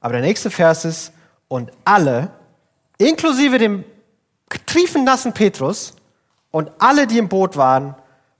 Aber 0.02 0.14
der 0.14 0.22
nächste 0.22 0.52
Vers 0.52 0.86
ist, 0.86 1.14
und 1.48 1.72
alle, 1.84 2.30
inklusive 3.00 3.58
dem 3.58 3.84
triefennassen 4.68 5.34
Petrus 5.34 5.96
und 6.52 6.70
alle, 6.78 7.08
die 7.08 7.18
im 7.18 7.30
Boot 7.30 7.58
waren, 7.58 7.96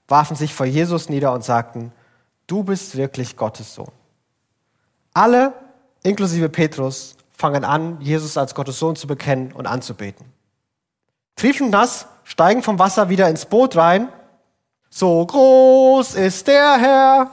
warfen 0.06 0.36
sich 0.36 0.54
vor 0.54 0.66
Jesus 0.66 1.08
nieder 1.08 1.32
und 1.32 1.42
sagten, 1.42 1.90
du 2.46 2.62
bist 2.62 2.96
wirklich 2.96 3.36
Gottes 3.36 3.74
Sohn. 3.74 3.90
Alle, 5.12 5.52
inklusive 6.04 6.48
Petrus, 6.48 7.16
fangen 7.32 7.64
an, 7.64 8.00
Jesus 8.00 8.36
als 8.36 8.54
Gottes 8.54 8.78
Sohn 8.78 8.94
zu 8.94 9.08
bekennen 9.08 9.52
und 9.52 9.66
anzubeten. 9.66 10.24
Triefennass 11.34 12.06
steigen 12.22 12.62
vom 12.62 12.78
Wasser 12.78 13.08
wieder 13.08 13.28
ins 13.28 13.46
Boot 13.46 13.76
rein. 13.76 14.08
So 14.88 15.26
groß 15.26 16.14
ist 16.14 16.46
der 16.46 16.78
Herr, 16.78 17.30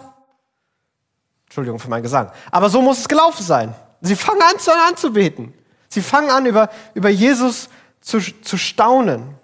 Entschuldigung 1.45 1.79
für 1.79 1.89
meinen 1.89 2.03
Gesang. 2.03 2.31
Aber 2.49 2.69
so 2.69 2.81
muss 2.81 2.99
es 2.99 3.07
gelaufen 3.07 3.43
sein. 3.43 3.75
Sie 4.01 4.15
fangen 4.15 4.41
an, 4.41 4.57
zu, 4.57 4.71
an 4.71 4.97
zu 4.97 5.13
beten. 5.13 5.53
Sie 5.89 6.01
fangen 6.01 6.31
an, 6.31 6.45
über, 6.45 6.69
über 6.93 7.09
Jesus 7.09 7.69
zu, 7.99 8.19
zu 8.19 8.57
staunen. 8.57 9.35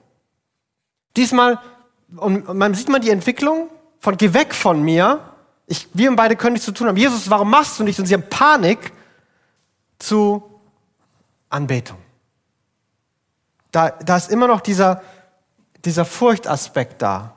Diesmal, 1.15 1.59
und 2.15 2.51
man 2.53 2.73
sieht 2.73 2.89
man 2.89 3.01
die 3.01 3.09
Entwicklung 3.09 3.69
von 3.99 4.17
geh 4.17 4.33
weg 4.33 4.55
von 4.55 4.81
mir. 4.81 5.19
Ich, 5.67 5.87
wir 5.93 6.15
beide 6.15 6.35
können 6.35 6.53
nichts 6.53 6.65
zu 6.65 6.71
tun 6.71 6.87
haben. 6.87 6.97
Jesus, 6.97 7.29
warum 7.29 7.49
machst 7.49 7.77
du 7.77 7.83
nicht? 7.83 7.99
Und 7.99 8.05
sie 8.05 8.13
haben 8.13 8.29
Panik 8.29 8.93
zu 9.99 10.43
Anbetung. 11.49 11.97
Da, 13.71 13.89
da 13.91 14.17
ist 14.17 14.31
immer 14.31 14.47
noch 14.47 14.61
dieser, 14.61 15.01
dieser 15.85 16.05
Furchtaspekt 16.05 17.01
da. 17.01 17.35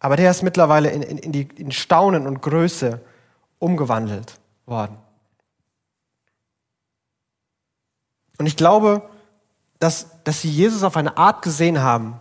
Aber 0.00 0.16
der 0.16 0.30
ist 0.30 0.42
mittlerweile 0.42 0.90
in, 0.90 1.02
in, 1.02 1.18
in, 1.18 1.32
die, 1.32 1.48
in 1.56 1.72
Staunen 1.72 2.26
und 2.26 2.40
Größe 2.40 3.00
umgewandelt 3.58 4.38
worden. 4.66 4.96
Und 8.38 8.46
ich 8.46 8.56
glaube, 8.56 9.02
dass, 9.80 10.22
dass 10.24 10.42
sie 10.42 10.50
Jesus 10.50 10.84
auf 10.84 10.96
eine 10.96 11.16
Art 11.16 11.42
gesehen 11.42 11.82
haben, 11.82 12.20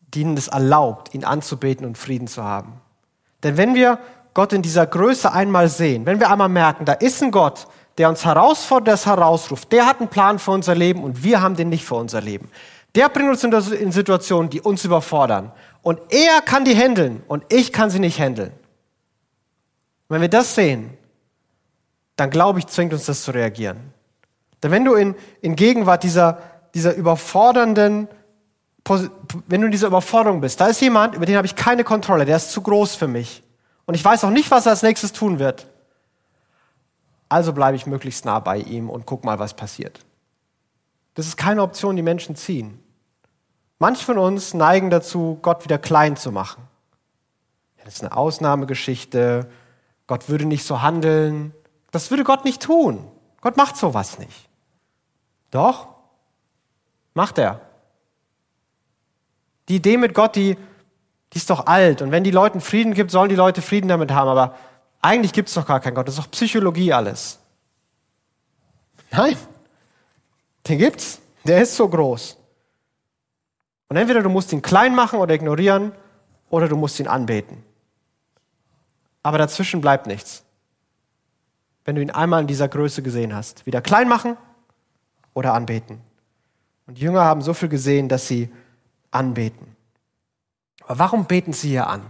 die 0.00 0.20
ihnen 0.20 0.36
es 0.36 0.48
erlaubt, 0.48 1.14
ihn 1.14 1.24
anzubeten 1.24 1.86
und 1.86 1.96
Frieden 1.96 2.28
zu 2.28 2.44
haben. 2.44 2.80
Denn 3.42 3.56
wenn 3.56 3.74
wir 3.74 3.98
Gott 4.34 4.52
in 4.52 4.62
dieser 4.62 4.86
Größe 4.86 5.32
einmal 5.32 5.68
sehen, 5.68 6.06
wenn 6.06 6.20
wir 6.20 6.30
einmal 6.30 6.48
merken, 6.48 6.84
da 6.84 6.92
ist 6.92 7.22
ein 7.22 7.30
Gott, 7.30 7.66
der 7.98 8.08
uns 8.08 8.24
herausfordert, 8.24 8.86
der 8.86 8.94
es 8.94 9.06
herausruft, 9.06 9.70
der 9.72 9.86
hat 9.86 10.00
einen 10.00 10.08
Plan 10.08 10.38
für 10.38 10.52
unser 10.52 10.74
Leben 10.74 11.04
und 11.04 11.22
wir 11.24 11.40
haben 11.42 11.56
den 11.56 11.68
nicht 11.68 11.84
für 11.84 11.96
unser 11.96 12.20
Leben. 12.20 12.50
Der 12.94 13.08
bringt 13.08 13.30
uns 13.30 13.44
in 13.44 13.92
Situationen, 13.92 14.50
die 14.50 14.60
uns 14.60 14.84
überfordern. 14.84 15.52
Und 15.82 15.98
er 16.10 16.40
kann 16.42 16.64
die 16.64 16.74
handeln 16.74 17.22
und 17.26 17.44
ich 17.48 17.72
kann 17.72 17.90
sie 17.90 17.98
nicht 17.98 18.18
handeln 18.20 18.52
wenn 20.12 20.20
wir 20.20 20.28
das 20.28 20.54
sehen, 20.54 20.90
dann 22.16 22.28
glaube 22.28 22.58
ich, 22.58 22.66
zwingt 22.66 22.92
uns 22.92 23.06
das 23.06 23.22
zu 23.22 23.30
reagieren. 23.30 23.78
Denn 24.62 24.70
wenn 24.70 24.84
du 24.84 24.92
in, 24.92 25.14
in 25.40 25.56
Gegenwart 25.56 26.02
dieser, 26.02 26.38
dieser 26.74 26.94
überfordernden, 26.94 28.08
wenn 29.46 29.60
du 29.62 29.66
in 29.66 29.72
dieser 29.72 29.86
Überforderung 29.86 30.42
bist, 30.42 30.60
da 30.60 30.66
ist 30.66 30.82
jemand, 30.82 31.14
über 31.14 31.24
den 31.24 31.36
habe 31.36 31.46
ich 31.46 31.56
keine 31.56 31.82
Kontrolle, 31.82 32.26
der 32.26 32.36
ist 32.36 32.52
zu 32.52 32.60
groß 32.60 32.94
für 32.94 33.08
mich. 33.08 33.42
Und 33.86 33.94
ich 33.94 34.04
weiß 34.04 34.24
auch 34.24 34.30
nicht, 34.30 34.50
was 34.50 34.66
er 34.66 34.72
als 34.72 34.82
nächstes 34.82 35.14
tun 35.14 35.38
wird. 35.38 35.66
Also 37.32 37.54
bleibe 37.54 37.76
ich 37.76 37.86
möglichst 37.86 38.26
nah 38.26 38.40
bei 38.40 38.58
ihm 38.58 38.90
und 38.90 39.06
guck 39.06 39.24
mal, 39.24 39.38
was 39.38 39.54
passiert. 39.54 40.04
Das 41.14 41.26
ist 41.26 41.38
keine 41.38 41.62
Option, 41.62 41.96
die 41.96 42.02
Menschen 42.02 42.36
ziehen. 42.36 42.78
Manche 43.78 44.04
von 44.04 44.18
uns 44.18 44.52
neigen 44.52 44.90
dazu, 44.90 45.38
Gott 45.40 45.64
wieder 45.64 45.78
klein 45.78 46.18
zu 46.18 46.30
machen. 46.30 46.62
Das 47.82 47.94
ist 47.94 48.02
eine 48.02 48.14
Ausnahmegeschichte. 48.14 49.50
Gott 50.06 50.28
würde 50.28 50.44
nicht 50.44 50.66
so 50.66 50.82
handeln. 50.82 51.54
Das 51.90 52.10
würde 52.10 52.22
Gott 52.22 52.44
nicht 52.44 52.60
tun. 52.60 53.10
Gott 53.40 53.56
macht 53.56 53.78
sowas 53.78 54.18
nicht. 54.18 54.50
Doch, 55.50 55.88
macht 57.14 57.38
er. 57.38 57.62
Die 59.70 59.76
Idee 59.76 59.96
mit 59.96 60.12
Gott, 60.12 60.36
die, 60.36 60.58
die 61.32 61.38
ist 61.38 61.48
doch 61.48 61.64
alt. 61.64 62.02
Und 62.02 62.10
wenn 62.10 62.24
die 62.24 62.30
Leuten 62.30 62.60
Frieden 62.60 62.92
gibt, 62.92 63.10
sollen 63.10 63.30
die 63.30 63.36
Leute 63.36 63.62
Frieden 63.62 63.88
damit 63.88 64.10
haben. 64.10 64.28
Aber 64.28 64.54
eigentlich 65.02 65.32
gibt 65.32 65.48
es 65.48 65.54
doch 65.54 65.66
gar 65.66 65.80
keinen 65.80 65.94
Gott. 65.94 66.08
Das 66.08 66.14
ist 66.14 66.24
doch 66.24 66.30
Psychologie 66.30 66.92
alles. 66.92 67.38
Nein, 69.10 69.36
den 70.68 70.78
gibt's. 70.78 71.20
Der 71.44 71.60
ist 71.60 71.76
so 71.76 71.88
groß. 71.88 72.38
Und 73.88 73.96
entweder 73.96 74.22
du 74.22 74.30
musst 74.30 74.52
ihn 74.52 74.62
klein 74.62 74.94
machen 74.94 75.18
oder 75.18 75.34
ignorieren, 75.34 75.92
oder 76.52 76.68
du 76.68 76.76
musst 76.76 77.00
ihn 77.00 77.08
anbeten. 77.08 77.64
Aber 79.22 79.38
dazwischen 79.38 79.80
bleibt 79.80 80.06
nichts. 80.06 80.44
Wenn 81.84 81.96
du 81.96 82.02
ihn 82.02 82.10
einmal 82.10 82.42
in 82.42 82.46
dieser 82.46 82.68
Größe 82.68 83.02
gesehen 83.02 83.34
hast. 83.34 83.64
Wieder 83.64 83.80
klein 83.80 84.06
machen 84.06 84.36
oder 85.32 85.54
anbeten. 85.54 86.00
Und 86.86 86.98
die 86.98 87.02
Jünger 87.02 87.24
haben 87.24 87.40
so 87.40 87.54
viel 87.54 87.70
gesehen, 87.70 88.10
dass 88.10 88.28
sie 88.28 88.50
anbeten. 89.10 89.76
Aber 90.84 90.98
warum 90.98 91.24
beten 91.24 91.54
sie 91.54 91.70
hier 91.70 91.86
an? 91.86 92.02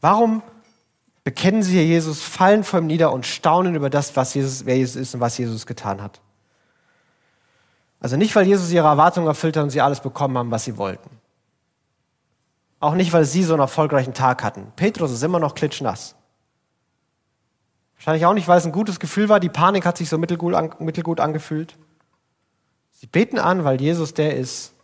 Warum 0.00 0.42
bekennen 1.24 1.62
sie 1.62 1.80
Jesus, 1.82 2.22
fallen 2.22 2.64
vor 2.64 2.80
ihm 2.80 2.86
nieder 2.86 3.12
und 3.12 3.26
staunen 3.26 3.74
über 3.74 3.90
das, 3.90 4.16
was 4.16 4.34
Jesus, 4.34 4.66
wer 4.66 4.76
Jesus 4.76 4.96
ist 4.96 5.14
und 5.14 5.20
was 5.20 5.38
Jesus 5.38 5.66
getan 5.66 6.02
hat? 6.02 6.20
Also 8.00 8.16
nicht, 8.16 8.34
weil 8.34 8.46
Jesus 8.46 8.72
ihre 8.72 8.88
Erwartungen 8.88 9.28
erfüllt 9.28 9.56
hat 9.56 9.62
und 9.62 9.70
sie 9.70 9.80
alles 9.80 10.00
bekommen 10.00 10.36
haben, 10.36 10.50
was 10.50 10.64
sie 10.64 10.76
wollten. 10.76 11.08
Auch 12.80 12.94
nicht, 12.94 13.12
weil 13.12 13.24
sie 13.24 13.44
so 13.44 13.52
einen 13.52 13.60
erfolgreichen 13.60 14.12
Tag 14.12 14.42
hatten. 14.42 14.72
Petrus 14.74 15.12
ist 15.12 15.22
immer 15.22 15.38
noch 15.38 15.54
klitschnass. 15.54 16.16
Wahrscheinlich 17.94 18.26
auch 18.26 18.34
nicht, 18.34 18.48
weil 18.48 18.58
es 18.58 18.66
ein 18.66 18.72
gutes 18.72 18.98
Gefühl 18.98 19.28
war. 19.28 19.38
Die 19.38 19.48
Panik 19.48 19.86
hat 19.86 19.96
sich 19.96 20.08
so 20.08 20.18
mittelgut, 20.18 20.54
an, 20.54 20.74
mittelgut 20.80 21.20
angefühlt. 21.20 21.78
Sie 22.90 23.06
beten 23.06 23.38
an, 23.38 23.62
weil 23.62 23.80
Jesus 23.80 24.14
der 24.14 24.36
ist, 24.36 24.74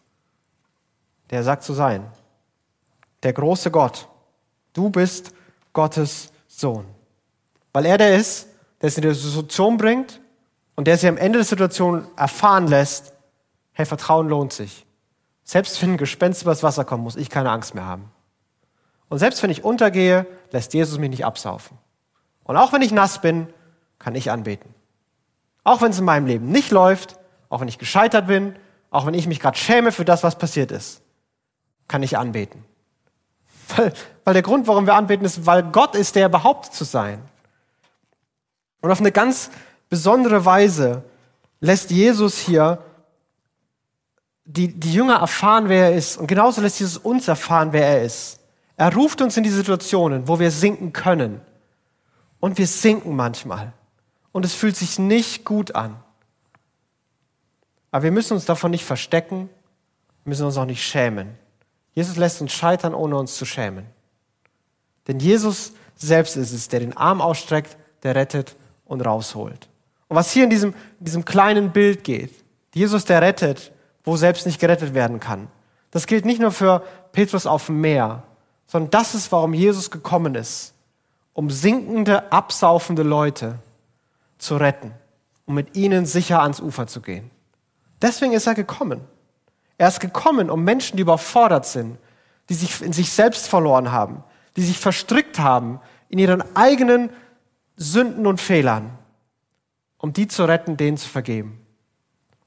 der 1.30 1.42
sagt 1.42 1.64
zu 1.64 1.72
sein. 1.72 2.06
Der 3.24 3.32
große 3.32 3.72
Gott. 3.72 4.06
Du 4.72 4.90
bist 4.90 5.32
Gottes 5.78 6.32
Sohn. 6.48 6.86
Weil 7.72 7.86
er 7.86 7.98
der 7.98 8.16
ist, 8.16 8.48
der 8.82 8.90
sie 8.90 9.00
in 9.00 9.08
die 9.08 9.14
Situation 9.14 9.76
bringt 9.76 10.20
und 10.74 10.88
der 10.88 10.98
sie 10.98 11.06
am 11.06 11.16
Ende 11.16 11.38
der 11.38 11.44
Situation 11.44 12.04
erfahren 12.16 12.66
lässt, 12.66 13.12
hey, 13.74 13.86
Vertrauen 13.86 14.28
lohnt 14.28 14.52
sich. 14.52 14.84
Selbst 15.44 15.80
wenn 15.80 15.92
ein 15.92 15.96
Gespenst 15.96 16.42
übers 16.42 16.64
Wasser 16.64 16.84
kommt, 16.84 17.04
muss 17.04 17.14
ich 17.14 17.30
keine 17.30 17.52
Angst 17.52 17.76
mehr 17.76 17.84
haben. 17.84 18.10
Und 19.08 19.20
selbst 19.20 19.40
wenn 19.44 19.50
ich 19.50 19.62
untergehe, 19.62 20.26
lässt 20.50 20.74
Jesus 20.74 20.98
mich 20.98 21.10
nicht 21.10 21.24
absaufen. 21.24 21.78
Und 22.42 22.56
auch 22.56 22.72
wenn 22.72 22.82
ich 22.82 22.90
nass 22.90 23.20
bin, 23.20 23.46
kann 24.00 24.16
ich 24.16 24.32
anbeten. 24.32 24.74
Auch 25.62 25.80
wenn 25.80 25.92
es 25.92 26.00
in 26.00 26.04
meinem 26.04 26.26
Leben 26.26 26.48
nicht 26.50 26.72
läuft, 26.72 27.20
auch 27.50 27.60
wenn 27.60 27.68
ich 27.68 27.78
gescheitert 27.78 28.26
bin, 28.26 28.56
auch 28.90 29.06
wenn 29.06 29.14
ich 29.14 29.28
mich 29.28 29.38
gerade 29.38 29.56
schäme 29.56 29.92
für 29.92 30.04
das, 30.04 30.24
was 30.24 30.38
passiert 30.38 30.72
ist, 30.72 31.02
kann 31.86 32.02
ich 32.02 32.18
anbeten. 32.18 32.64
Weil, 33.76 33.92
weil 34.24 34.34
der 34.34 34.42
Grund, 34.42 34.66
warum 34.66 34.86
wir 34.86 34.94
anbeten, 34.94 35.26
ist, 35.26 35.44
weil 35.46 35.62
Gott 35.62 35.94
ist, 35.94 36.16
der 36.16 36.28
behauptet 36.28 36.72
zu 36.72 36.84
sein. 36.84 37.20
Und 38.80 38.90
auf 38.90 39.00
eine 39.00 39.12
ganz 39.12 39.50
besondere 39.88 40.44
Weise 40.44 41.02
lässt 41.60 41.90
Jesus 41.90 42.38
hier 42.38 42.82
die, 44.44 44.68
die 44.68 44.94
Jünger 44.94 45.16
erfahren, 45.16 45.68
wer 45.68 45.90
er 45.90 45.94
ist. 45.94 46.16
Und 46.16 46.26
genauso 46.26 46.62
lässt 46.62 46.80
Jesus 46.80 46.96
uns 46.96 47.28
erfahren, 47.28 47.72
wer 47.72 47.86
er 47.86 48.02
ist. 48.02 48.40
Er 48.76 48.94
ruft 48.94 49.20
uns 49.20 49.36
in 49.36 49.42
die 49.42 49.50
Situationen, 49.50 50.28
wo 50.28 50.38
wir 50.38 50.50
sinken 50.50 50.92
können. 50.92 51.40
Und 52.40 52.56
wir 52.56 52.66
sinken 52.66 53.16
manchmal. 53.16 53.72
Und 54.32 54.44
es 54.44 54.54
fühlt 54.54 54.76
sich 54.76 54.98
nicht 54.98 55.44
gut 55.44 55.74
an. 55.74 55.96
Aber 57.90 58.04
wir 58.04 58.12
müssen 58.12 58.34
uns 58.34 58.44
davon 58.44 58.70
nicht 58.70 58.84
verstecken, 58.84 59.50
müssen 60.24 60.46
uns 60.46 60.56
auch 60.56 60.64
nicht 60.64 60.82
schämen. 60.82 61.34
Jesus 61.98 62.16
lässt 62.16 62.40
uns 62.40 62.52
scheitern, 62.52 62.94
ohne 62.94 63.16
uns 63.16 63.34
zu 63.34 63.44
schämen. 63.44 63.84
Denn 65.08 65.18
Jesus 65.18 65.72
selbst 65.96 66.36
ist 66.36 66.52
es, 66.52 66.68
der 66.68 66.78
den 66.78 66.96
Arm 66.96 67.20
ausstreckt, 67.20 67.76
der 68.04 68.14
rettet 68.14 68.54
und 68.84 69.00
rausholt. 69.00 69.68
Und 70.06 70.14
was 70.14 70.30
hier 70.30 70.44
in 70.44 70.50
diesem, 70.50 70.74
diesem 71.00 71.24
kleinen 71.24 71.72
Bild 71.72 72.04
geht, 72.04 72.32
Jesus, 72.72 73.04
der 73.04 73.20
rettet, 73.20 73.72
wo 74.04 74.16
selbst 74.16 74.46
nicht 74.46 74.60
gerettet 74.60 74.94
werden 74.94 75.18
kann. 75.18 75.48
Das 75.90 76.06
gilt 76.06 76.24
nicht 76.24 76.40
nur 76.40 76.52
für 76.52 76.84
Petrus 77.10 77.46
auf 77.46 77.66
dem 77.66 77.80
Meer, 77.80 78.22
sondern 78.68 78.92
das 78.92 79.16
ist, 79.16 79.32
warum 79.32 79.52
Jesus 79.52 79.90
gekommen 79.90 80.36
ist, 80.36 80.74
um 81.32 81.50
sinkende, 81.50 82.30
absaufende 82.30 83.02
Leute 83.02 83.58
zu 84.38 84.56
retten, 84.56 84.92
um 85.46 85.56
mit 85.56 85.76
ihnen 85.76 86.06
sicher 86.06 86.42
ans 86.42 86.60
Ufer 86.60 86.86
zu 86.86 87.00
gehen. 87.00 87.32
Deswegen 88.00 88.34
ist 88.34 88.46
er 88.46 88.54
gekommen. 88.54 89.00
Er 89.78 89.88
ist 89.88 90.00
gekommen, 90.00 90.50
um 90.50 90.64
Menschen, 90.64 90.96
die 90.96 91.02
überfordert 91.02 91.64
sind, 91.64 91.98
die 92.48 92.54
sich 92.54 92.82
in 92.82 92.92
sich 92.92 93.12
selbst 93.12 93.48
verloren 93.48 93.92
haben, 93.92 94.24
die 94.56 94.62
sich 94.62 94.78
verstrickt 94.78 95.38
haben 95.38 95.80
in 96.08 96.18
ihren 96.18 96.42
eigenen 96.56 97.10
Sünden 97.76 98.26
und 98.26 98.40
Fehlern, 98.40 98.98
um 99.98 100.12
die 100.12 100.26
zu 100.26 100.44
retten, 100.44 100.76
denen 100.76 100.96
zu 100.96 101.08
vergeben. 101.08 101.64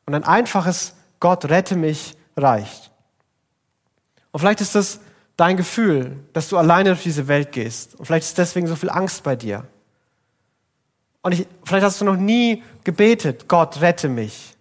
Und 0.06 0.14
ein 0.14 0.26
einfaches 0.26 0.94
Gott 1.20 1.46
rette 1.46 1.76
mich 1.76 2.18
reicht. 2.36 2.92
Und 4.32 4.40
vielleicht 4.40 4.62
ist 4.62 4.76
das 4.76 5.00
dein 5.38 5.58
Gefühl, 5.58 6.20
dass 6.34 6.50
du 6.50 6.58
alleine 6.58 6.90
durch 6.90 7.04
diese 7.04 7.28
Welt 7.28 7.52
gehst. 7.52 7.96
Und 7.96 8.06
vielleicht 8.06 8.26
ist 8.26 8.38
deswegen 8.38 8.68
so 8.68 8.76
viel 8.76 8.90
Angst 8.90 9.24
bei 9.24 9.36
dir. 9.36 9.66
Und 11.22 11.34
ich, 11.34 11.48
vielleicht 11.64 11.86
hast 11.86 12.02
du 12.02 12.06
noch 12.06 12.18
nie 12.18 12.64
gebetet, 12.84 13.48
Gott 13.48 13.80
rette 13.82 14.10
mich. 14.10 14.56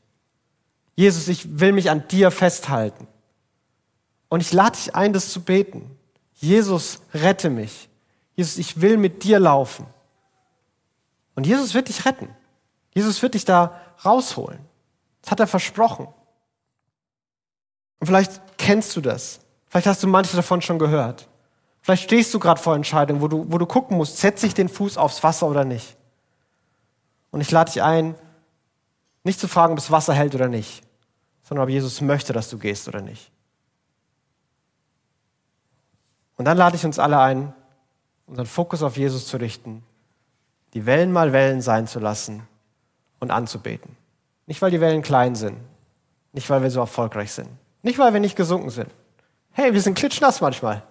Jesus, 1.00 1.28
ich 1.28 1.58
will 1.58 1.72
mich 1.72 1.88
an 1.88 2.06
dir 2.08 2.30
festhalten. 2.30 3.08
Und 4.28 4.42
ich 4.42 4.52
lade 4.52 4.76
dich 4.76 4.94
ein, 4.94 5.14
das 5.14 5.32
zu 5.32 5.40
beten. 5.40 5.96
Jesus, 6.34 7.00
rette 7.14 7.48
mich. 7.48 7.88
Jesus, 8.36 8.58
ich 8.58 8.82
will 8.82 8.98
mit 8.98 9.24
dir 9.24 9.40
laufen. 9.40 9.86
Und 11.36 11.46
Jesus 11.46 11.72
wird 11.72 11.88
dich 11.88 12.04
retten. 12.04 12.28
Jesus 12.92 13.22
wird 13.22 13.32
dich 13.32 13.46
da 13.46 13.80
rausholen. 14.04 14.58
Das 15.22 15.30
hat 15.30 15.40
er 15.40 15.46
versprochen. 15.46 16.06
Und 17.98 18.06
vielleicht 18.06 18.58
kennst 18.58 18.94
du 18.94 19.00
das. 19.00 19.40
Vielleicht 19.68 19.86
hast 19.86 20.02
du 20.02 20.06
manche 20.06 20.36
davon 20.36 20.60
schon 20.60 20.78
gehört. 20.78 21.28
Vielleicht 21.80 22.02
stehst 22.02 22.34
du 22.34 22.38
gerade 22.38 22.60
vor 22.60 22.76
Entscheidungen, 22.76 23.22
wo 23.22 23.28
du, 23.28 23.46
wo 23.50 23.56
du 23.56 23.64
gucken 23.64 23.96
musst, 23.96 24.18
setze 24.18 24.46
ich 24.46 24.52
den 24.52 24.68
Fuß 24.68 24.98
aufs 24.98 25.22
Wasser 25.22 25.46
oder 25.46 25.64
nicht. 25.64 25.96
Und 27.30 27.40
ich 27.40 27.50
lade 27.50 27.72
dich 27.72 27.82
ein, 27.82 28.16
nicht 29.24 29.40
zu 29.40 29.48
fragen, 29.48 29.72
ob 29.72 29.78
das 29.78 29.90
Wasser 29.90 30.12
hält 30.12 30.34
oder 30.34 30.48
nicht, 30.48 30.82
sondern 31.50 31.64
ob 31.64 31.68
Jesus 31.68 32.00
möchte, 32.00 32.32
dass 32.32 32.48
du 32.48 32.58
gehst 32.58 32.86
oder 32.86 33.00
nicht. 33.00 33.32
Und 36.36 36.44
dann 36.44 36.56
lade 36.56 36.76
ich 36.76 36.86
uns 36.86 37.00
alle 37.00 37.18
ein, 37.18 37.52
unseren 38.28 38.46
Fokus 38.46 38.84
auf 38.84 38.96
Jesus 38.96 39.26
zu 39.26 39.36
richten, 39.36 39.82
die 40.74 40.86
Wellen 40.86 41.10
mal 41.10 41.32
Wellen 41.32 41.60
sein 41.60 41.88
zu 41.88 41.98
lassen 41.98 42.46
und 43.18 43.32
anzubeten. 43.32 43.96
Nicht, 44.46 44.62
weil 44.62 44.70
die 44.70 44.80
Wellen 44.80 45.02
klein 45.02 45.34
sind, 45.34 45.58
nicht, 46.32 46.48
weil 46.48 46.62
wir 46.62 46.70
so 46.70 46.78
erfolgreich 46.78 47.32
sind, 47.32 47.48
nicht, 47.82 47.98
weil 47.98 48.12
wir 48.12 48.20
nicht 48.20 48.36
gesunken 48.36 48.70
sind. 48.70 48.90
Hey, 49.50 49.74
wir 49.74 49.80
sind 49.82 49.98
klitschnass 49.98 50.40
manchmal. 50.40 50.84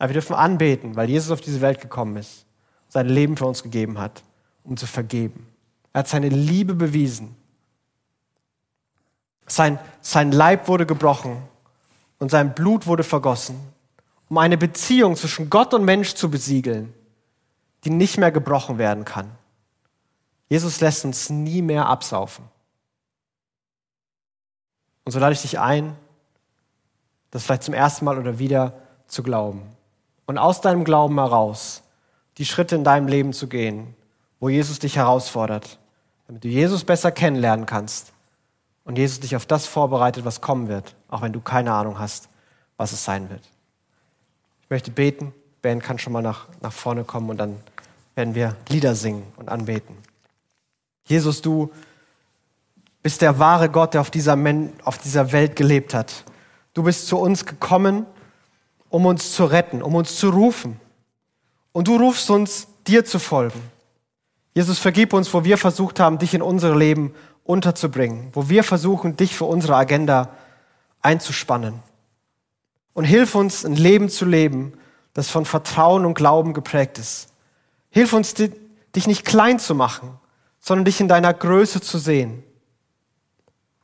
Aber 0.00 0.08
wir 0.08 0.14
dürfen 0.14 0.34
anbeten, 0.34 0.96
weil 0.96 1.08
Jesus 1.08 1.30
auf 1.30 1.40
diese 1.40 1.60
Welt 1.60 1.80
gekommen 1.80 2.16
ist, 2.16 2.44
sein 2.88 3.06
Leben 3.06 3.36
für 3.36 3.46
uns 3.46 3.62
gegeben 3.62 4.00
hat, 4.00 4.24
um 4.64 4.76
zu 4.76 4.86
vergeben. 4.86 5.46
Er 5.92 6.00
hat 6.00 6.08
seine 6.08 6.28
Liebe 6.28 6.74
bewiesen. 6.74 7.36
Sein, 9.48 9.78
sein 10.00 10.30
Leib 10.30 10.68
wurde 10.68 10.86
gebrochen 10.86 11.42
und 12.18 12.30
sein 12.30 12.54
Blut 12.54 12.86
wurde 12.86 13.02
vergossen, 13.02 13.58
um 14.28 14.38
eine 14.38 14.58
Beziehung 14.58 15.16
zwischen 15.16 15.50
Gott 15.50 15.72
und 15.74 15.84
Mensch 15.84 16.14
zu 16.14 16.30
besiegeln, 16.30 16.92
die 17.84 17.90
nicht 17.90 18.18
mehr 18.18 18.30
gebrochen 18.30 18.78
werden 18.78 19.04
kann. 19.04 19.30
Jesus 20.48 20.80
lässt 20.80 21.04
uns 21.04 21.30
nie 21.30 21.62
mehr 21.62 21.86
absaufen. 21.86 22.44
Und 25.04 25.12
so 25.12 25.18
lade 25.18 25.32
ich 25.32 25.42
dich 25.42 25.58
ein, 25.58 25.96
das 27.30 27.44
vielleicht 27.44 27.62
zum 27.62 27.74
ersten 27.74 28.04
Mal 28.04 28.18
oder 28.18 28.38
wieder 28.38 28.74
zu 29.06 29.22
glauben. 29.22 29.62
Und 30.26 30.38
aus 30.38 30.60
deinem 30.60 30.84
Glauben 30.84 31.18
heraus 31.18 31.82
die 32.36 32.44
Schritte 32.44 32.76
in 32.76 32.84
deinem 32.84 33.08
Leben 33.08 33.32
zu 33.32 33.48
gehen, 33.48 33.94
wo 34.40 34.48
Jesus 34.48 34.78
dich 34.78 34.96
herausfordert, 34.96 35.78
damit 36.26 36.44
du 36.44 36.48
Jesus 36.48 36.84
besser 36.84 37.10
kennenlernen 37.10 37.66
kannst 37.66 38.12
und 38.88 38.96
Jesus 38.96 39.20
dich 39.20 39.36
auf 39.36 39.44
das 39.44 39.66
vorbereitet, 39.66 40.24
was 40.24 40.40
kommen 40.40 40.68
wird, 40.68 40.96
auch 41.08 41.20
wenn 41.20 41.34
du 41.34 41.40
keine 41.40 41.74
Ahnung 41.74 41.98
hast, 41.98 42.30
was 42.78 42.92
es 42.92 43.04
sein 43.04 43.28
wird. 43.28 43.42
Ich 44.62 44.70
möchte 44.70 44.90
beten. 44.90 45.34
Ben 45.60 45.82
kann 45.82 45.98
schon 45.98 46.14
mal 46.14 46.22
nach, 46.22 46.46
nach 46.62 46.72
vorne 46.72 47.04
kommen 47.04 47.28
und 47.28 47.36
dann 47.36 47.56
werden 48.14 48.34
wir 48.34 48.56
Lieder 48.70 48.94
singen 48.94 49.24
und 49.36 49.50
anbeten. 49.50 49.94
Jesus, 51.04 51.42
du 51.42 51.70
bist 53.02 53.20
der 53.20 53.38
wahre 53.38 53.68
Gott, 53.68 53.92
der 53.92 54.00
auf 54.00 54.10
dieser, 54.10 54.36
Men 54.36 54.72
auf 54.84 54.96
dieser 54.96 55.32
Welt 55.32 55.54
gelebt 55.54 55.92
hat. 55.92 56.24
Du 56.72 56.82
bist 56.82 57.08
zu 57.08 57.18
uns 57.18 57.44
gekommen, 57.44 58.06
um 58.88 59.04
uns 59.04 59.32
zu 59.32 59.44
retten, 59.44 59.82
um 59.82 59.96
uns 59.96 60.16
zu 60.16 60.30
rufen. 60.30 60.80
Und 61.72 61.88
du 61.88 61.96
rufst 61.96 62.30
uns, 62.30 62.68
dir 62.86 63.04
zu 63.04 63.18
folgen. 63.18 63.60
Jesus, 64.54 64.78
vergib 64.78 65.12
uns, 65.12 65.34
wo 65.34 65.44
wir 65.44 65.58
versucht 65.58 66.00
haben, 66.00 66.18
dich 66.18 66.32
in 66.32 66.40
unser 66.40 66.74
Leben 66.74 67.14
unterzubringen, 67.48 68.30
wo 68.32 68.48
wir 68.48 68.62
versuchen, 68.62 69.16
dich 69.16 69.34
für 69.34 69.46
unsere 69.46 69.76
Agenda 69.76 70.30
einzuspannen. 71.00 71.82
Und 72.92 73.04
hilf 73.04 73.34
uns, 73.34 73.64
ein 73.64 73.76
Leben 73.76 74.08
zu 74.08 74.24
leben, 74.24 74.74
das 75.14 75.30
von 75.30 75.44
Vertrauen 75.44 76.04
und 76.04 76.14
Glauben 76.14 76.52
geprägt 76.52 76.98
ist. 76.98 77.28
Hilf 77.90 78.12
uns, 78.12 78.34
dich 78.34 79.06
nicht 79.06 79.24
klein 79.24 79.58
zu 79.58 79.74
machen, 79.74 80.18
sondern 80.60 80.84
dich 80.84 81.00
in 81.00 81.08
deiner 81.08 81.32
Größe 81.32 81.80
zu 81.80 81.98
sehen 81.98 82.44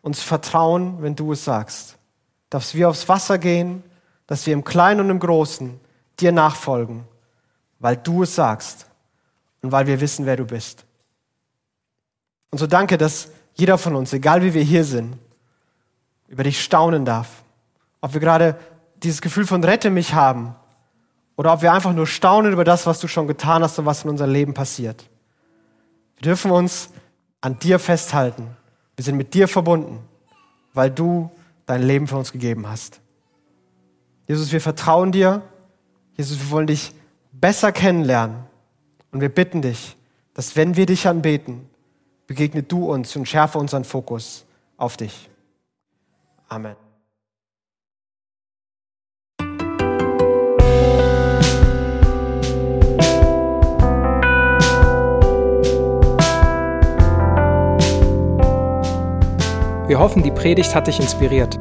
uns 0.05 0.21
vertrauen, 0.21 1.01
wenn 1.01 1.17
du 1.17 1.33
es 1.33 1.47
sagst. 1.47 1.97
Dass 2.51 2.75
wir 2.75 2.91
aufs 2.91 3.09
Wasser 3.09 3.39
gehen, 3.39 3.83
dass 4.27 4.45
wir 4.45 4.53
im 4.53 4.63
Kleinen 4.63 5.01
und 5.01 5.09
im 5.09 5.19
Großen 5.19 5.81
dir 6.21 6.31
nachfolgen, 6.31 7.05
weil 7.79 7.97
du 7.97 8.25
es 8.25 8.35
sagst 8.35 8.87
und 9.63 9.73
weil 9.73 9.87
wir 9.87 10.03
wissen, 10.03 10.27
wer 10.27 10.37
du 10.37 10.45
bist. 10.45 10.85
Und 12.51 12.59
so 12.59 12.67
danke, 12.67 12.99
dass 12.99 13.31
jeder 13.55 13.79
von 13.79 13.95
uns, 13.95 14.13
egal 14.13 14.43
wie 14.43 14.55
wir 14.55 14.63
hier 14.63 14.85
sind, 14.85 15.17
über 16.29 16.45
dich 16.45 16.63
staunen 16.63 17.05
darf. 17.05 17.43
Ob 18.01 18.15
wir 18.15 18.21
gerade 18.21 18.57
dieses 18.97 19.21
Gefühl 19.21 19.47
von 19.47 19.63
Rette 19.63 19.91
mich 19.91 20.15
haben 20.15 20.55
oder 21.37 21.53
ob 21.53 21.63
wir 21.63 21.73
einfach 21.73 21.93
nur 21.93 22.07
staunen 22.07 22.53
über 22.53 22.65
das, 22.65 22.87
was 22.87 23.01
du 23.01 23.09
schon 23.09 23.27
getan 23.27 23.63
hast 23.63 23.79
und 23.79 23.87
was 23.87 24.05
in 24.05 24.11
unserem 24.11 24.33
Leben 24.33 24.55
passiert. 24.55 25.05
Wir 26.17 26.23
dürfen 26.23 26.51
uns 26.51 26.91
an 27.41 27.59
dir 27.59 27.79
festhalten 27.79 28.57
wir 28.97 29.05
sind 29.05 29.17
mit 29.17 29.35
dir 29.35 29.49
verbunden, 29.49 29.99
weil 30.73 30.91
du 30.91 31.31
dein 31.67 31.83
Leben 31.83 32.07
für 32.07 32.17
uns 32.17 32.33
gegeben 32.33 32.69
hast. 32.69 33.01
Jesus, 34.27 34.53
wir 34.53 34.61
vertrauen 34.61 35.13
dir. 35.13 35.43
Jesus, 36.17 36.39
wir 36.39 36.51
wollen 36.51 36.67
dich 36.67 36.93
besser 37.33 37.73
kennenlernen. 37.73 38.45
Und 39.11 39.21
wir 39.21 39.29
bitten 39.29 39.63
dich, 39.63 39.97
dass 40.35 40.57
wenn 40.57 40.77
wir 40.77 40.87
dich 40.87 41.07
anbeten, 41.07 41.69
begegne 42.27 42.63
du 42.63 42.91
uns 42.91 43.15
und 43.17 43.29
schärfe 43.29 43.59
unseren 43.59 43.85
Fokus 43.85 44.47
auf 44.77 44.97
dich. 44.97 45.29
Amen. 46.49 46.77
Wir 59.87 59.99
hoffen, 59.99 60.23
die 60.23 60.31
Predigt 60.31 60.75
hat 60.75 60.87
dich 60.87 60.99
inspiriert. 60.99 61.61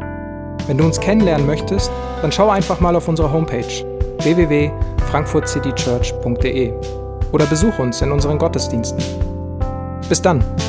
Wenn 0.65 0.77
du 0.77 0.85
uns 0.85 0.97
kennenlernen 0.99 1.45
möchtest, 1.45 1.91
dann 2.21 2.31
schau 2.31 2.49
einfach 2.49 2.79
mal 2.79 2.95
auf 2.95 3.09
unsere 3.09 3.29
Homepage 3.31 3.85
www.frankfurtcitychurch.de 4.19 6.73
oder 7.33 7.45
besuch 7.45 7.77
uns 7.79 8.01
in 8.01 8.13
unseren 8.13 8.37
Gottesdiensten. 8.37 9.32
Bis 10.09 10.21
dann! 10.21 10.62